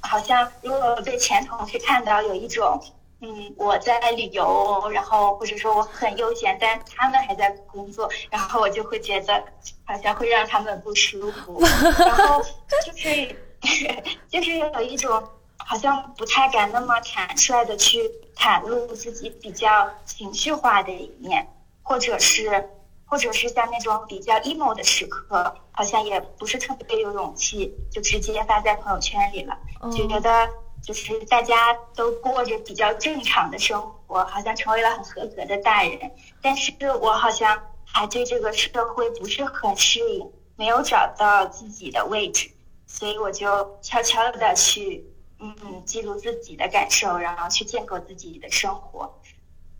[0.01, 2.79] 好像如果被前同事看到有一种，
[3.23, 9.43] 嗯，我在旅游，然后或者说我很悠闲，但他们还在工作，然后我就会觉得
[9.85, 11.61] 好像会让他们不舒服，
[12.03, 13.35] 然后就是
[14.27, 15.23] 就是有一种
[15.57, 21.47] 好像不太敢那么坦率的去袒露自己比较情绪化的一面，
[21.83, 22.69] 或者是
[23.05, 29.55] 或者是像那种比较 emo 的时刻，好像也不是特别有勇气就直接发在朋友圈里了，
[29.95, 30.49] 就觉得
[30.81, 36.11] 就是大家都过着比较正常的生活，好像成为了很合格的大人，
[36.41, 42.49] 但是我好像还对这个社会不是很适应，没有找到自己的位置，
[42.87, 45.05] 所以我就悄悄的去
[45.39, 45.55] 嗯
[45.85, 49.19] 记录自己的感受，然后去建构自己的生活，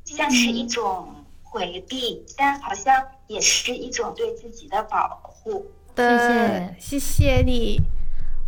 [0.06, 5.66] 像是一种回避，但好像也是一种对自己的保护。
[5.96, 7.82] 的，谢谢你。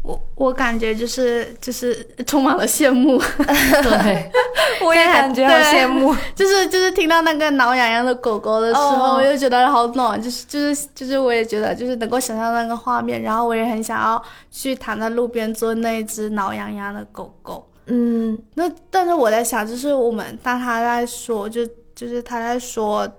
[0.04, 4.32] 我我感觉就是就是充满了羡慕， 对，
[4.86, 6.14] 我也感觉好羡慕。
[6.36, 9.16] 就是就是听到那个挠痒痒的狗狗的时候，哦。
[9.18, 17.66] 我就觉得好暖，就是就是就是我也觉得就是能够想象那个画面，然后我也很想要去躺在路边做那一只挠痒痒的狗狗。
[17.86, 18.38] 嗯。
[18.56, 23.10] 那但是我在想，就是我们当他在说，就就是他在说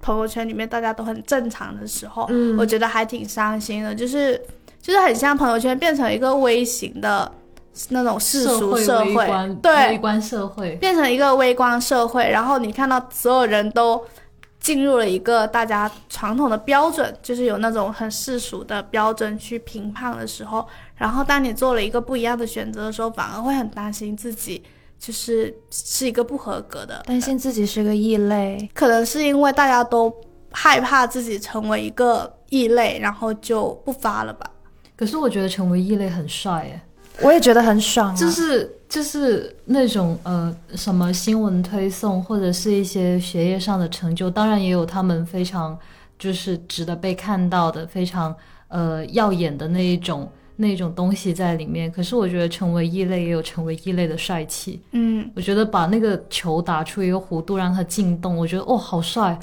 [0.00, 2.56] 朋友圈里面大家都很正常的时候，嗯。
[2.56, 4.40] 我觉得还挺伤心的，就是
[4.80, 7.30] 就是很像朋友圈变成一个微型的
[7.90, 14.02] 那种世俗会社会，对微，观社会，变成一个微观社会，然后你看到所有人都
[14.58, 20.66] 进入了一个大家传统的标准，就是有那种很世俗的标准去评判的时候，
[20.96, 24.62] 然后当你做了一个不一样的选择的时候，反而会很担心自己
[24.98, 28.68] 就是是一个不合格的，担心自己是个异类。
[28.74, 30.14] 可能是因为大家都
[30.50, 34.50] 害怕自己成为一个异类，然后就不发了吧。
[35.00, 36.78] 可是我觉得成为异类很帅耶，
[37.22, 45.78] 我也觉得很爽、啊，就是就是那种呃什么新闻推送或者是一些学业上的成就，当然也有他们非常
[46.18, 48.36] 就是值得被看到的非常
[48.68, 51.90] 呃耀眼的那一种那种东西在里面。
[51.90, 54.82] 可是我觉得成为异类也有成为异类的帅气。
[54.92, 59.38] 嗯，我觉得把那个球打出一个弧度让它进洞，我觉得哦好帅。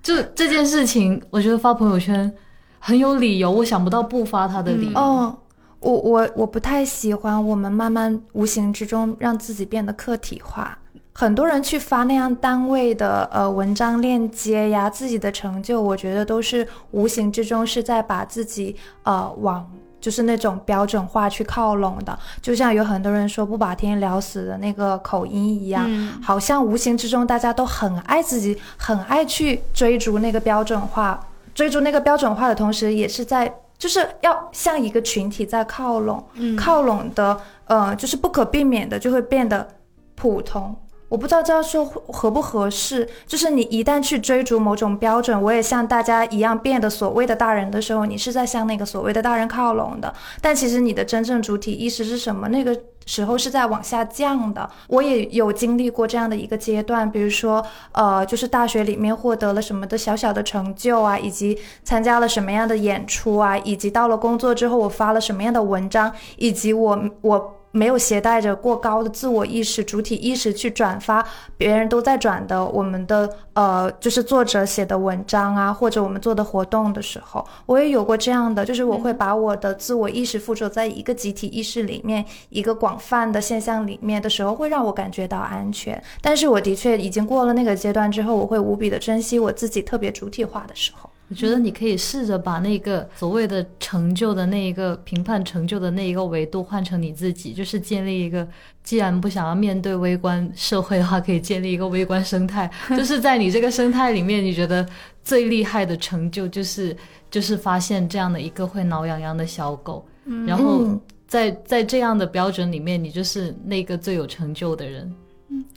[0.00, 2.32] 就这件事情，我觉得发朋友圈
[2.80, 4.98] 很有理由，我想不到不发他的理由。
[4.98, 5.36] 哦，
[5.78, 10.76] 我我我不太喜欢我们慢慢无形之中让自己变得客体化。
[11.12, 19.68] 很多人去发那样单位的呃文章链接呀，自己的成就，我觉得都是无形之中是在把自己呃往
[20.00, 22.18] 就是那种标准化去靠拢的。
[22.40, 31.20] 就像有很多人说不把天聊死的那个口音一样，嗯好像无形之中大家都很爱自己，很爱去追逐那个标准化，
[31.54, 39.66] 追逐那个标准化的同时，也是在就是要向一个群体在靠拢，嗯靠拢的呃，就是不可避免的就会变得
[40.14, 40.76] 普通。
[41.08, 50.14] 我不知道这样说合不合适，就是你一旦去追逐某种标准，我也像大家一样变得所谓的大人的时候，你是在向那个所谓的大人靠拢的。
[50.40, 52.48] 但其实你的真正主体意识是什么？
[52.50, 54.68] 那个时候是在往下降的。
[54.88, 67.56] 我也有经历过这样的一个阶段，比如说，呃，就是大学里面获得了什么的小小的成就啊，以及参加了什么样的演出啊，以及到了工作之后我发了什么样的文章，以及我我。
[67.72, 71.24] 没有携带着过高的自我意识、主体意识去转发
[71.56, 86.02] 别人都在转的我们的呃，就是作者写的文章啊，或者我们做的活动的时候，我也有过这样的，就是我会把我的自我意识附着在一个集体意识里面，一个广泛的现象里面的时候，会让我感觉到安全。
[86.22, 91.09] 但是我的确已经过了那个阶段之后，我会无比的珍惜我自己特别主体化的时候。
[91.30, 98.46] 我觉得你可以试着把那个所谓的成就的那一个评判成就的那一个维度换成你自己，就是建立一个，
[98.84, 104.86] 既然不想要面对微观社会的话，可以建立一个微观生态，就是在你这个生态里面，你觉得
[105.24, 106.96] 最厉害的成就就是
[107.30, 110.04] 就是发现这样的一个会挠痒痒的小狗，
[110.46, 111.00] 然后嗯。
[111.30, 115.14] 在在这样的标准里面，你就是那个最有成就的人。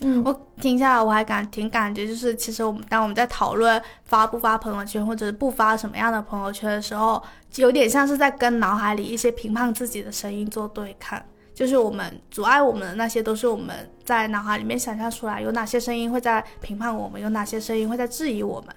[0.01, 7.21] 嗯，我听下来我还感挺感觉，就是其实我们当我们在讨论发不发朋友圈，或者是不发什么样的朋友圈的时候，
[7.55, 11.21] 有点像是在跟脑海里一些评判自己的声音做对抗。
[11.55, 18.75] 就是我们阻碍我们的那些，都是我们在脑海里面想象出来，有哪些声音会在评判我们，有哪些声音会在质疑我们。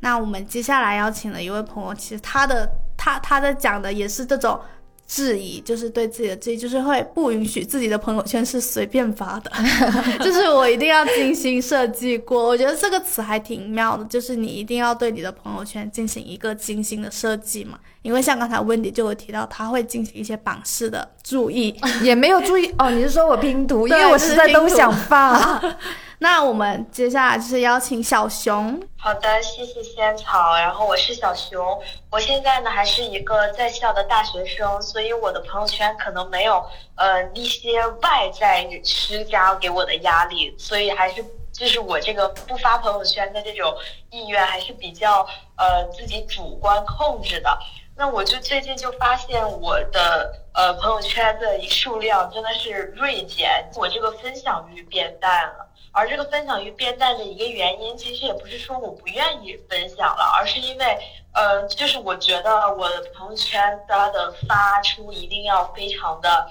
[0.00, 4.60] 那我们接下来邀请了一位朋友，其实他的他他在讲的也是这种
[5.06, 9.50] 质疑，就是对自己的质疑，就是会不允许自己的朋友圈是随便发的，
[10.24, 12.42] 就是我一定要精心设计过。
[12.46, 17.78] 我觉得这个词还挺妙的，就是你一定要对你的朋友圈进行一个精心的设计嘛。
[18.02, 22.90] 因为像刚才温迪就有提到，他会进行一些榜式的注意，也没有注意哦。
[22.90, 23.88] 你是说我拼图？
[23.88, 25.60] 因为我实在都想发。
[26.24, 30.56] 那我们接下来就是邀请小熊，好的，谢谢仙草。
[30.56, 31.62] 然后我是小熊，
[32.10, 36.64] 我现在呢还是一个在校的大学生，所以我的朋友圈可能没有
[36.96, 41.22] 呃一些外在施加给我的压力，所以还是
[41.52, 43.76] 就是我这个不发朋友圈的这种
[44.10, 47.58] 意愿还是比较呃自己主观控制的。
[47.94, 55.68] 那我就最近就发现我的呃朋友圈的数量真的是锐减，我这个分享欲变淡了。
[55.94, 60.98] 而这个分享欲变淡的一个原因，其实也不是说我不愿意分享了，而是因为，
[61.32, 66.50] 呃，就是我觉得我的朋友圈它的发出一定要非常的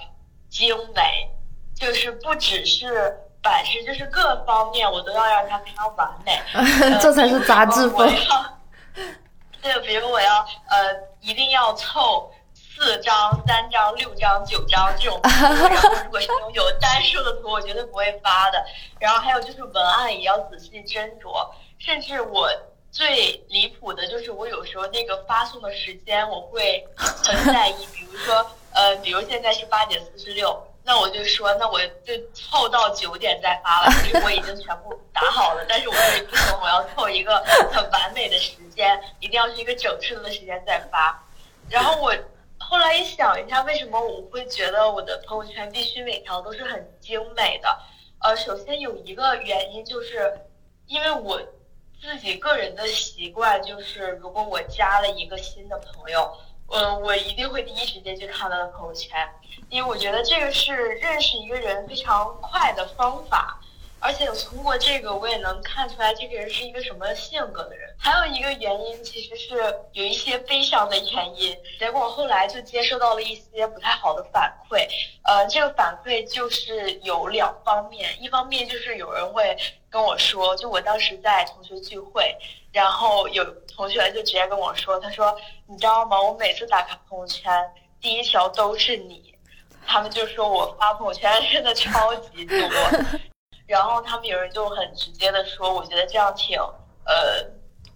[0.49, 1.29] 精美，
[1.75, 6.39] 就是不只是版式，就是各方面我都要让它非常完美。
[6.55, 8.15] 呃这才是杂志我风。
[9.61, 10.39] 对，比如我要
[10.69, 12.31] 呃，一定要凑
[12.75, 18.65] 四张、三张、六张、九张这种图，然 后如果是那种有单数的图，我绝对不会发的。
[18.99, 21.49] 然后还有就是文案也要仔细斟酌，
[21.79, 22.49] 甚至我
[22.91, 30.67] 最离谱的就是我有时候那个发送的时间我会很在意，比如说呃，比如现在是八点四十六。
[30.85, 33.91] 那我就说，那我就凑到九点再发了。
[34.03, 41.23] 其实我已经全部打好了，但是我会不行，我要凑一个很完美的时间，一定要是一个整数的时间再发。
[41.69, 42.13] 然后我
[42.69, 47.79] 后来一想一下，为什么我会觉得我的朋友圈必须每条都是很精美的？
[48.19, 50.41] 呃，首先有一个原因就是，
[50.87, 51.41] 因为我
[52.01, 56.31] 自己个人的习惯就是，如果我加了一个新的朋友，
[56.71, 59.27] 嗯，我一定会第一时间去看他的朋友圈，
[59.69, 63.59] 因为我觉得这个是认识一个人非常快的方法。
[64.03, 67.89] 而且通过这个，我也能看出来这个人是一个什么性格的人。
[67.97, 69.55] 还有一个原因，其实是
[69.93, 71.57] 有一些悲伤的原因。
[71.79, 74.85] 结果后来就接收到了一些不太好的反馈。
[75.23, 79.57] 呃，这个反馈就是有两方面，一方面就是有人会
[79.89, 82.35] 跟我说，就我当时在同学聚会，
[82.73, 83.41] 然后有
[83.73, 85.33] 同学就直接跟我说，他说
[85.65, 86.21] 你知道吗？
[86.21, 87.49] 我每次打开朋友圈，
[88.01, 89.33] 第一条都是你。
[89.87, 92.57] 他们就说我发朋友圈真的超级多。
[93.65, 96.59] 然后他们有人就很直接的说，我觉得这样挺
[97.05, 97.45] 呃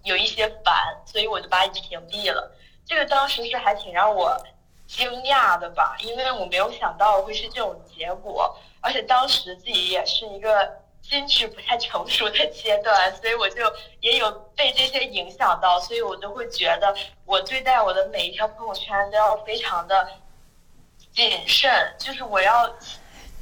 [0.02, 2.50] 有一些烦，所以我就把你屏蔽了。
[2.86, 4.34] 这个当时是还挺让我
[4.86, 13.62] 惊讶的吧，因为我没有想到会是这种结果，而且当时自己也是一个心智不太成熟的阶段，所以我就
[14.00, 16.96] 也有被这些影响到，所以我就会觉得
[17.26, 20.08] 我对待我的每一条朋友圈都要非常的
[21.12, 22.74] 谨慎，就是我要。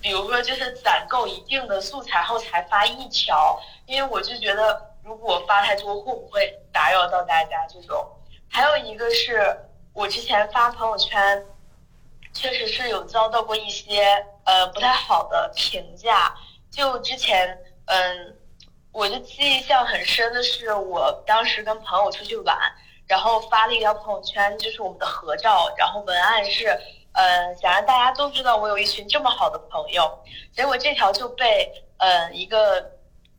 [0.07, 8.09] 比如说，就是攒够一定的素材后才发一条，因为我就觉得如果发太多会不会打扰到大家这种。
[8.49, 9.59] 还有一个是
[9.93, 11.45] 我之前发朋友圈，
[12.33, 16.33] 确实是有遭到过一些呃不太好的评价。
[16.71, 18.37] 就之前嗯，
[18.93, 22.57] 我就记忆象很深的是，我当时跟朋友出去玩，
[23.09, 26.79] 然后发了一条朋友圈，就是我们的合照，然后文案是。
[27.17, 32.93] 嗯，想让大家都知道我有一群这么好的朋友，结果这条就被呃一个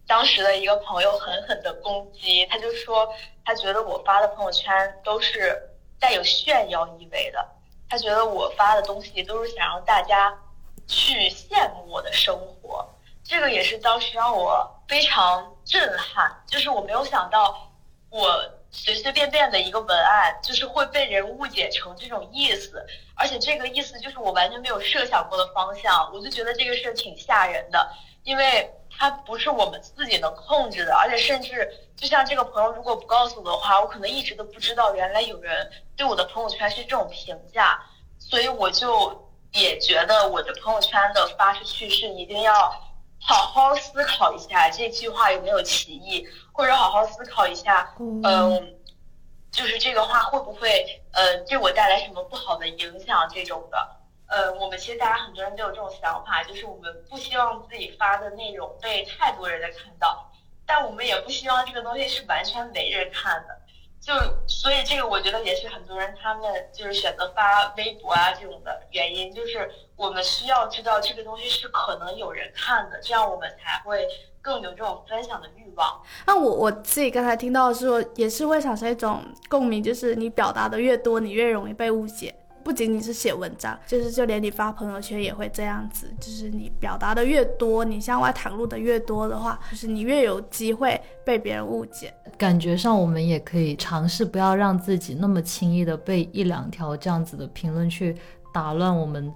[0.07, 3.07] 当时的一个朋友狠狠的攻击，他就说
[3.45, 5.69] 他觉得我发的朋友圈都是
[5.99, 7.47] 带有炫耀意味的，
[7.88, 10.36] 他觉得我发的东西都是想让大家
[10.88, 12.84] 去羡慕我的生活，
[13.23, 17.69] 这个也是当时让我非常震撼，就是我没有想到
[18.09, 18.43] 我。
[18.80, 27.89] 随随便便的一个文案，就是会被人误解成这种意思，而且这个意思就是我完全没有设想过的方向，我就觉得这个事挺吓人的，
[28.23, 31.67] 因为它不是我们自己能控制的，而且甚至
[31.97, 37.82] 就像这个朋友如果不告诉我的话，我可能一直都不知道原来有人对我的朋友圈是这种评价，
[38.19, 42.53] 所以我就也觉得我的朋友圈的发出去是一定要
[43.19, 46.25] 好好思考一下这句话有没有歧义。
[46.58, 48.64] 或者好好思考一下，嗯、呃，
[49.51, 53.78] 就是这个话会不会呃对我带来什么不好的影响这种的。
[54.26, 60.32] 呃，我们其实大家很多人都有这种想法，就是我们不希望自己发的内容被太多人的看到，
[60.66, 63.55] 但我们也不希望这个东西是完全没人看的。
[64.00, 64.14] 就
[64.48, 66.43] 所以这个我觉得也是很多人他们
[66.74, 74.08] 就是选择发微博啊这种的原因，就是我们需要知道这个东西是可能有人看的，这样我们才会
[74.41, 76.02] 更有这种分享的欲望。
[76.26, 82.34] 那我我自己刚才听到的是说，也是会产生一种共鸣，就是你表达的越多，你越容易被误解。
[82.68, 92.13] 不仅仅是写文章，就是就连你发朋友圈也会这样子，就是你表达的越多，你向外袒露的越多的话，就是你越有机会被别人误解。
[92.38, 98.13] 感觉上，我们也可以尝试不要让自己那么轻易的被一两条这样子的评论去
[98.53, 99.34] 打乱我们，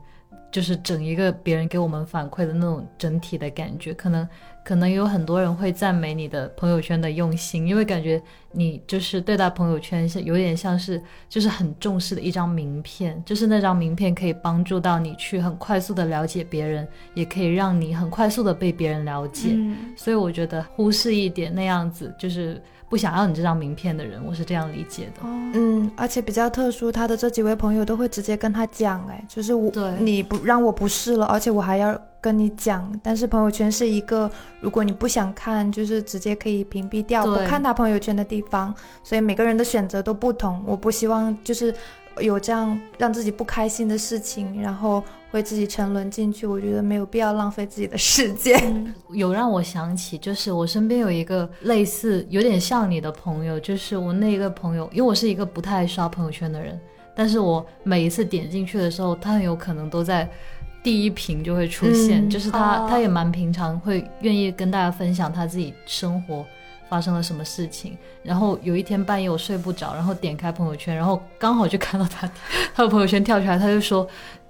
[0.51, 3.93] 就是整一个别人给我们反馈的那种整体的感觉。
[3.93, 4.27] 可能
[4.63, 8.21] 可能有很多人会赞美你的朋友圈的用心，因为感觉
[8.51, 19.49] 你就是对待朋友圈是有点像是就是很重视的一张名片，就是那张名片可以帮助到你去很快速的了解别人，也可以让你很快速的被别人了解。
[19.53, 25.21] 嗯，所以我觉得忽视一点那样子，就是不想要你这张名片的人，我是这样理解的。
[25.23, 32.93] 嗯，而且比较特殊，他的这几位朋友都会直接跟他讲，哎，就是我对你不让我不试了，而且我还要跟你讲。
[33.01, 34.29] 但是朋友圈是一个，
[34.59, 38.75] 如果你不想看，就是直接可以屏蔽掉，不看他朋友圈的地方。
[39.05, 41.73] 所以每个人的选择都不同，我不希望就是
[42.19, 45.01] 有这样让自己不开心的事情，然后
[45.31, 46.45] 会自己沉沦进去。
[46.45, 48.93] 我觉得没有必要浪费自己的时间。
[49.13, 56.79] 有让我想起，就是我身边有一个类似有点像你的朋友，就是我那个朋友，因为我是一个不太爱刷朋友圈的人，
[57.15, 60.29] 但是我每一次点进去的时候，他很有可能都在
[60.83, 66.45] 第一屏就会出现，嗯就是他、哦他也蛮平常，会愿意跟大家分享他自己生活
[66.91, 67.97] 发生了什么事情。
[68.21, 72.29] 然后有一天半夜我睡不着，然后点开朋友圈，然后刚好就看到他
[72.75, 74.07] 他的朋友圈跳出来，他就说。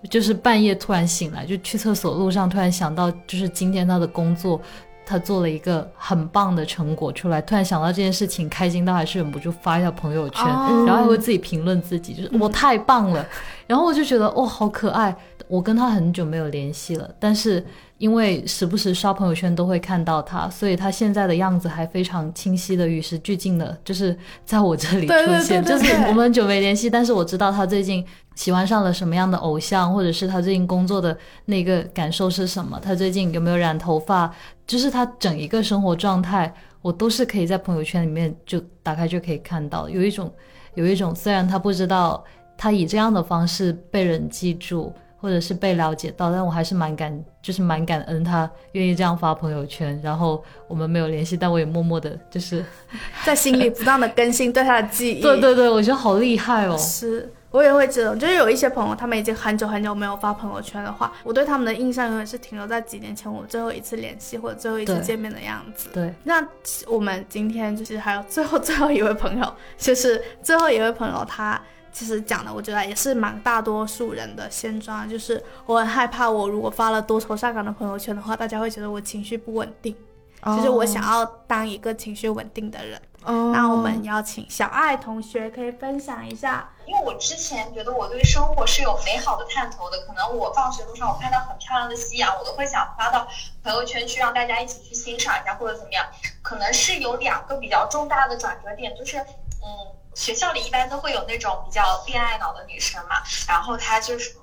[0.09, 4.59] 就是半夜突然醒来，就去厕所路上突然想到，就是今天他的工作，
[5.05, 13.23] 他做了一个很棒的成果出来，突然想到这件事情，开心到还是忍不住发一下朋友圈，哦然后还会自己评论自己，就是我太棒了，
[13.67, 15.15] 然后我就觉得哇好可爱。
[15.51, 17.61] 我跟他很久没有联系了，但是
[17.97, 28.01] 因为时不时刷朋友圈都会看到他，所以他现在的样子还非常清晰的与时俱进的，就是在我这里出现，对对对就是我们很久没联系，但是我知道他最近
[28.33, 34.33] 喜欢上了什么样的偶像，或者是他最近工作的那个感受是什么，他最近有没有染头发，
[34.65, 40.33] 就是他整一个生活状态，我都是可以在朋友圈里面就打开就可以看到，有一种
[40.75, 42.23] 有一种虽然他不知道
[42.57, 44.93] 他以这样的方式被人记住。
[45.21, 52.65] 或者是被了解到，但我还是蛮感，就是蛮感恩他愿意这样发朋友圈，然后我们没有联系，但我也默默的，就是，
[53.23, 55.21] 在心里不断的更新对他的记忆。
[55.23, 65.89] 对对对，我觉得好厉害哦，是我也会这种，就是有一些朋友，他们已经很久很久没有发朋友圈的话，我对他们的印象永远是停留在几年前我们最后一次联系或者最后一次见面的样子。
[65.93, 66.43] 对，那
[66.87, 71.61] 我们今天就是还有最后最后一位朋友， 就是最后一位朋友，他
[71.91, 79.95] 其实讲的我觉得也是蛮大多数人的现状，就是我很害怕，我如果发了多愁善感的朋友圈的话，大家会觉得我情绪不稳定，
[80.43, 83.01] 就是我想要当一个情绪稳定的人。
[83.23, 93.27] 哦，那我们邀请小爱同学可以分享一下，因为我之前觉得我对生活是有美好的探头的，可能我放学路上我看到很漂亮的夕阳，我都会想发到
[93.63, 96.03] 朋友圈去让大家一起去欣赏一下或者怎么样。
[96.41, 99.69] 可能是有两个比较重大的转折点，就是嗯，
[100.15, 104.35] 学校里一般都会有那种比较恋爱脑的女生嘛，然后她就是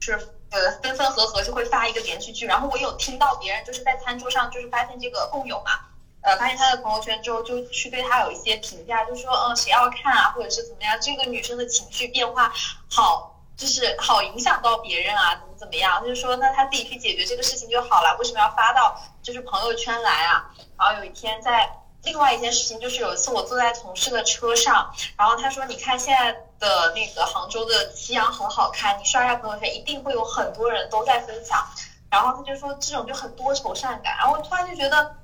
[0.00, 0.12] 是
[0.50, 5.72] 呃分分合合就会发一个连续剧，然后我有听到别人就是在餐桌上就是发现这个共有嘛。
[6.20, 12.52] 呃，发现他的朋友圈之后，就去对他有一些评价，就说，嗯，谁要看啊，或者是怎么样，这个女生的情绪变化
[12.90, 20.50] 好，就是好影响到别人啊，怎么怎么样，他就说，那他自己去解决这个事情就好了，为什么要发到就是朋友圈来啊？
[20.76, 21.70] 然后有一天在
[22.04, 31.66] 另外一件事情，就是有一次我坐在同事的车上，然后他说，你看现在的那个杭州的夕阳很好看，你刷一下朋友圈，一定会有很多人都在分享。
[32.10, 35.16] 然后他就说这种就很多愁善感，然后突然就觉得。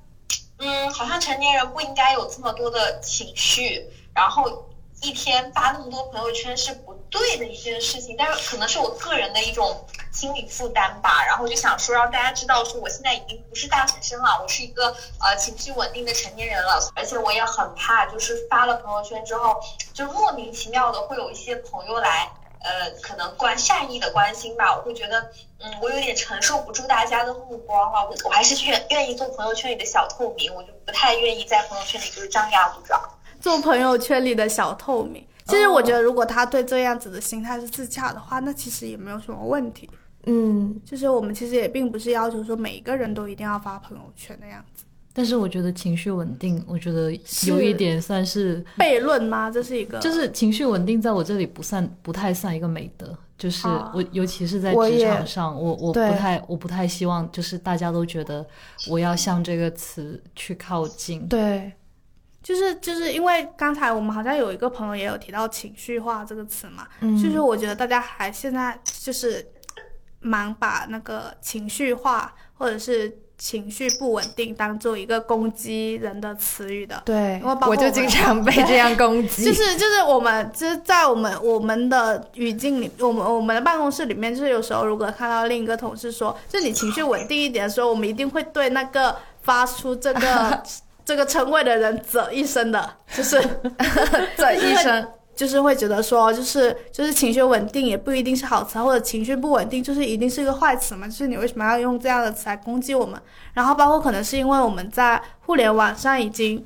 [0.57, 4.69] 嗯，好像成年人不应该有这么多的情绪，然后
[5.05, 11.23] 一天发那么多朋友圈是不对的一件事情，但是可能是我个人的一种心理负担吧。
[11.23, 14.87] 然后就想说，让大家知道，说我现在已经不是大学生了，我是一个
[15.21, 19.61] 呃情绪稳定的成年人了，而且我也很怕，就是发了朋友圈之后，
[19.93, 22.27] 就莫名其妙的会有一些朋友来。
[22.67, 25.29] 呃，可能关善意的关心吧，我会觉得，
[25.59, 32.99] 嗯，我有点承受不住大家的目光了，我我还是愿愿意做朋友圈里的小透明，我就不太愿意在朋友圈里就是张牙舞爪。
[33.45, 35.23] 做朋友圈里的小透明。
[35.45, 39.87] 其实我觉得，如果他对这样子的心态是自洽的话，那其实也没有什么问题。
[40.25, 44.83] 嗯，就是我们其实也并不是要求说每一个人都一定要发朋友圈的样子。
[45.13, 47.11] 但是我觉得情绪稳定，我觉得
[47.45, 49.51] 有一点算是，悖论吗？
[49.51, 58.43] 这是一个，就是情绪稳定在我这里不算不太算一个美德，就是啊我尤其是在职场上，我我不太我不太希望就是大家都觉得
[58.89, 61.27] 我要向这个词去靠近。
[61.27, 61.71] 对，
[62.45, 69.43] 就是就是因为刚才我们好像有一个朋友也有提到情绪化这个词嘛，嗯就是我觉得大家还现在就是
[70.19, 77.01] 蛮把那个情绪化或者是情绪不稳定当做一个攻击人的词语的。
[77.03, 79.43] 对因为包括，我就经常被这样攻击。
[79.49, 90.63] 就是就是我们就是在我们我们的语境里，我们我们的办公室里面，就是有时候如果看到另一个同事说，就你情绪稳定一点的时候，我们一定会对那个发出这个
[91.05, 93.39] 这个称谓的人啧一声的，就是
[94.35, 101.07] 这一声， 就是会觉得说，就是就是情绪稳定也不一定是好词，或者情绪不稳定就是一定是一个坏词嘛？
[101.07, 103.21] 就是你为什么要用这样的词来攻击我们？
[103.53, 106.65] 然后包括可能是因为我们在互联网上已经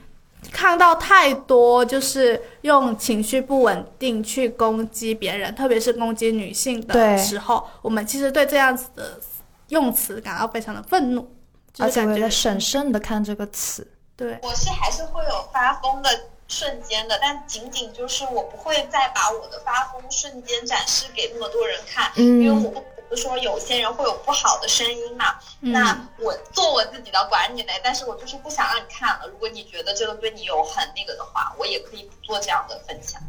[0.54, 9.20] 看到太多，就是用情绪不稳定去攻击别人，特别是攻击女性的时候，我们其实对这样子的
[9.68, 11.28] 用词感到非常的愤怒，
[11.74, 13.86] 就是感觉而且我在审慎的看这个词。
[14.20, 14.38] 对。
[14.44, 16.10] 我是还是会有发疯的
[16.50, 29.28] 瞬间的，但仅仅就是我不会再把我的发疯瞬间展示给那么多人看，嗯因为我不不是说有些人会有不好的声音嘛，嗯那我做我自己的，管你嘞，但是我就是不想让你看了。
[29.28, 33.20] 如果你觉得这个对你有很那个的话，我也可以不做这样的分享。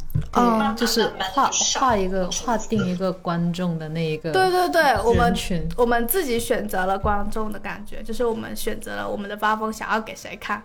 [0.76, 5.68] 就是慢慢划地就少划一个了划定一个观众的那一个对对对，我们群。
[5.76, 10.62] 我们自己选择了观众的感觉，就是我们选择了我们的发疯想要给谁看，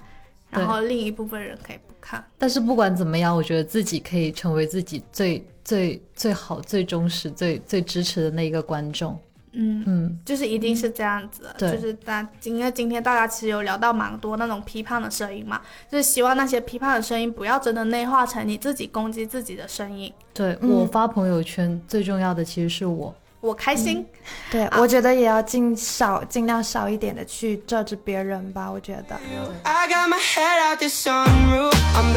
[0.55, 2.23] 然后另一部分人可以不看。
[2.37, 9.19] 但是不管怎么样，我觉得自己可以成为自己最最最好、最忠实、最最支持的那一个观众。
[9.57, 20.13] 嗯，嗯，就是一定是这样子就是大因为今天大家其实有聊到蛮多那种批判的声音嘛，就是希望那些批判的声音不要真的内化成你自己攻击自己的声音。
[20.33, 23.15] 对、嗯我发朋友圈最重要的其实是我。
[23.45, 24.05] 我开心，
[24.49, 28.69] 对，我觉得也要尽少尽量少一点的去 judge 别人吧。
[28.71, 29.15] 我觉得
[29.63, 31.71] ，I got my head out the sunroof.
[31.95, 32.13] I'm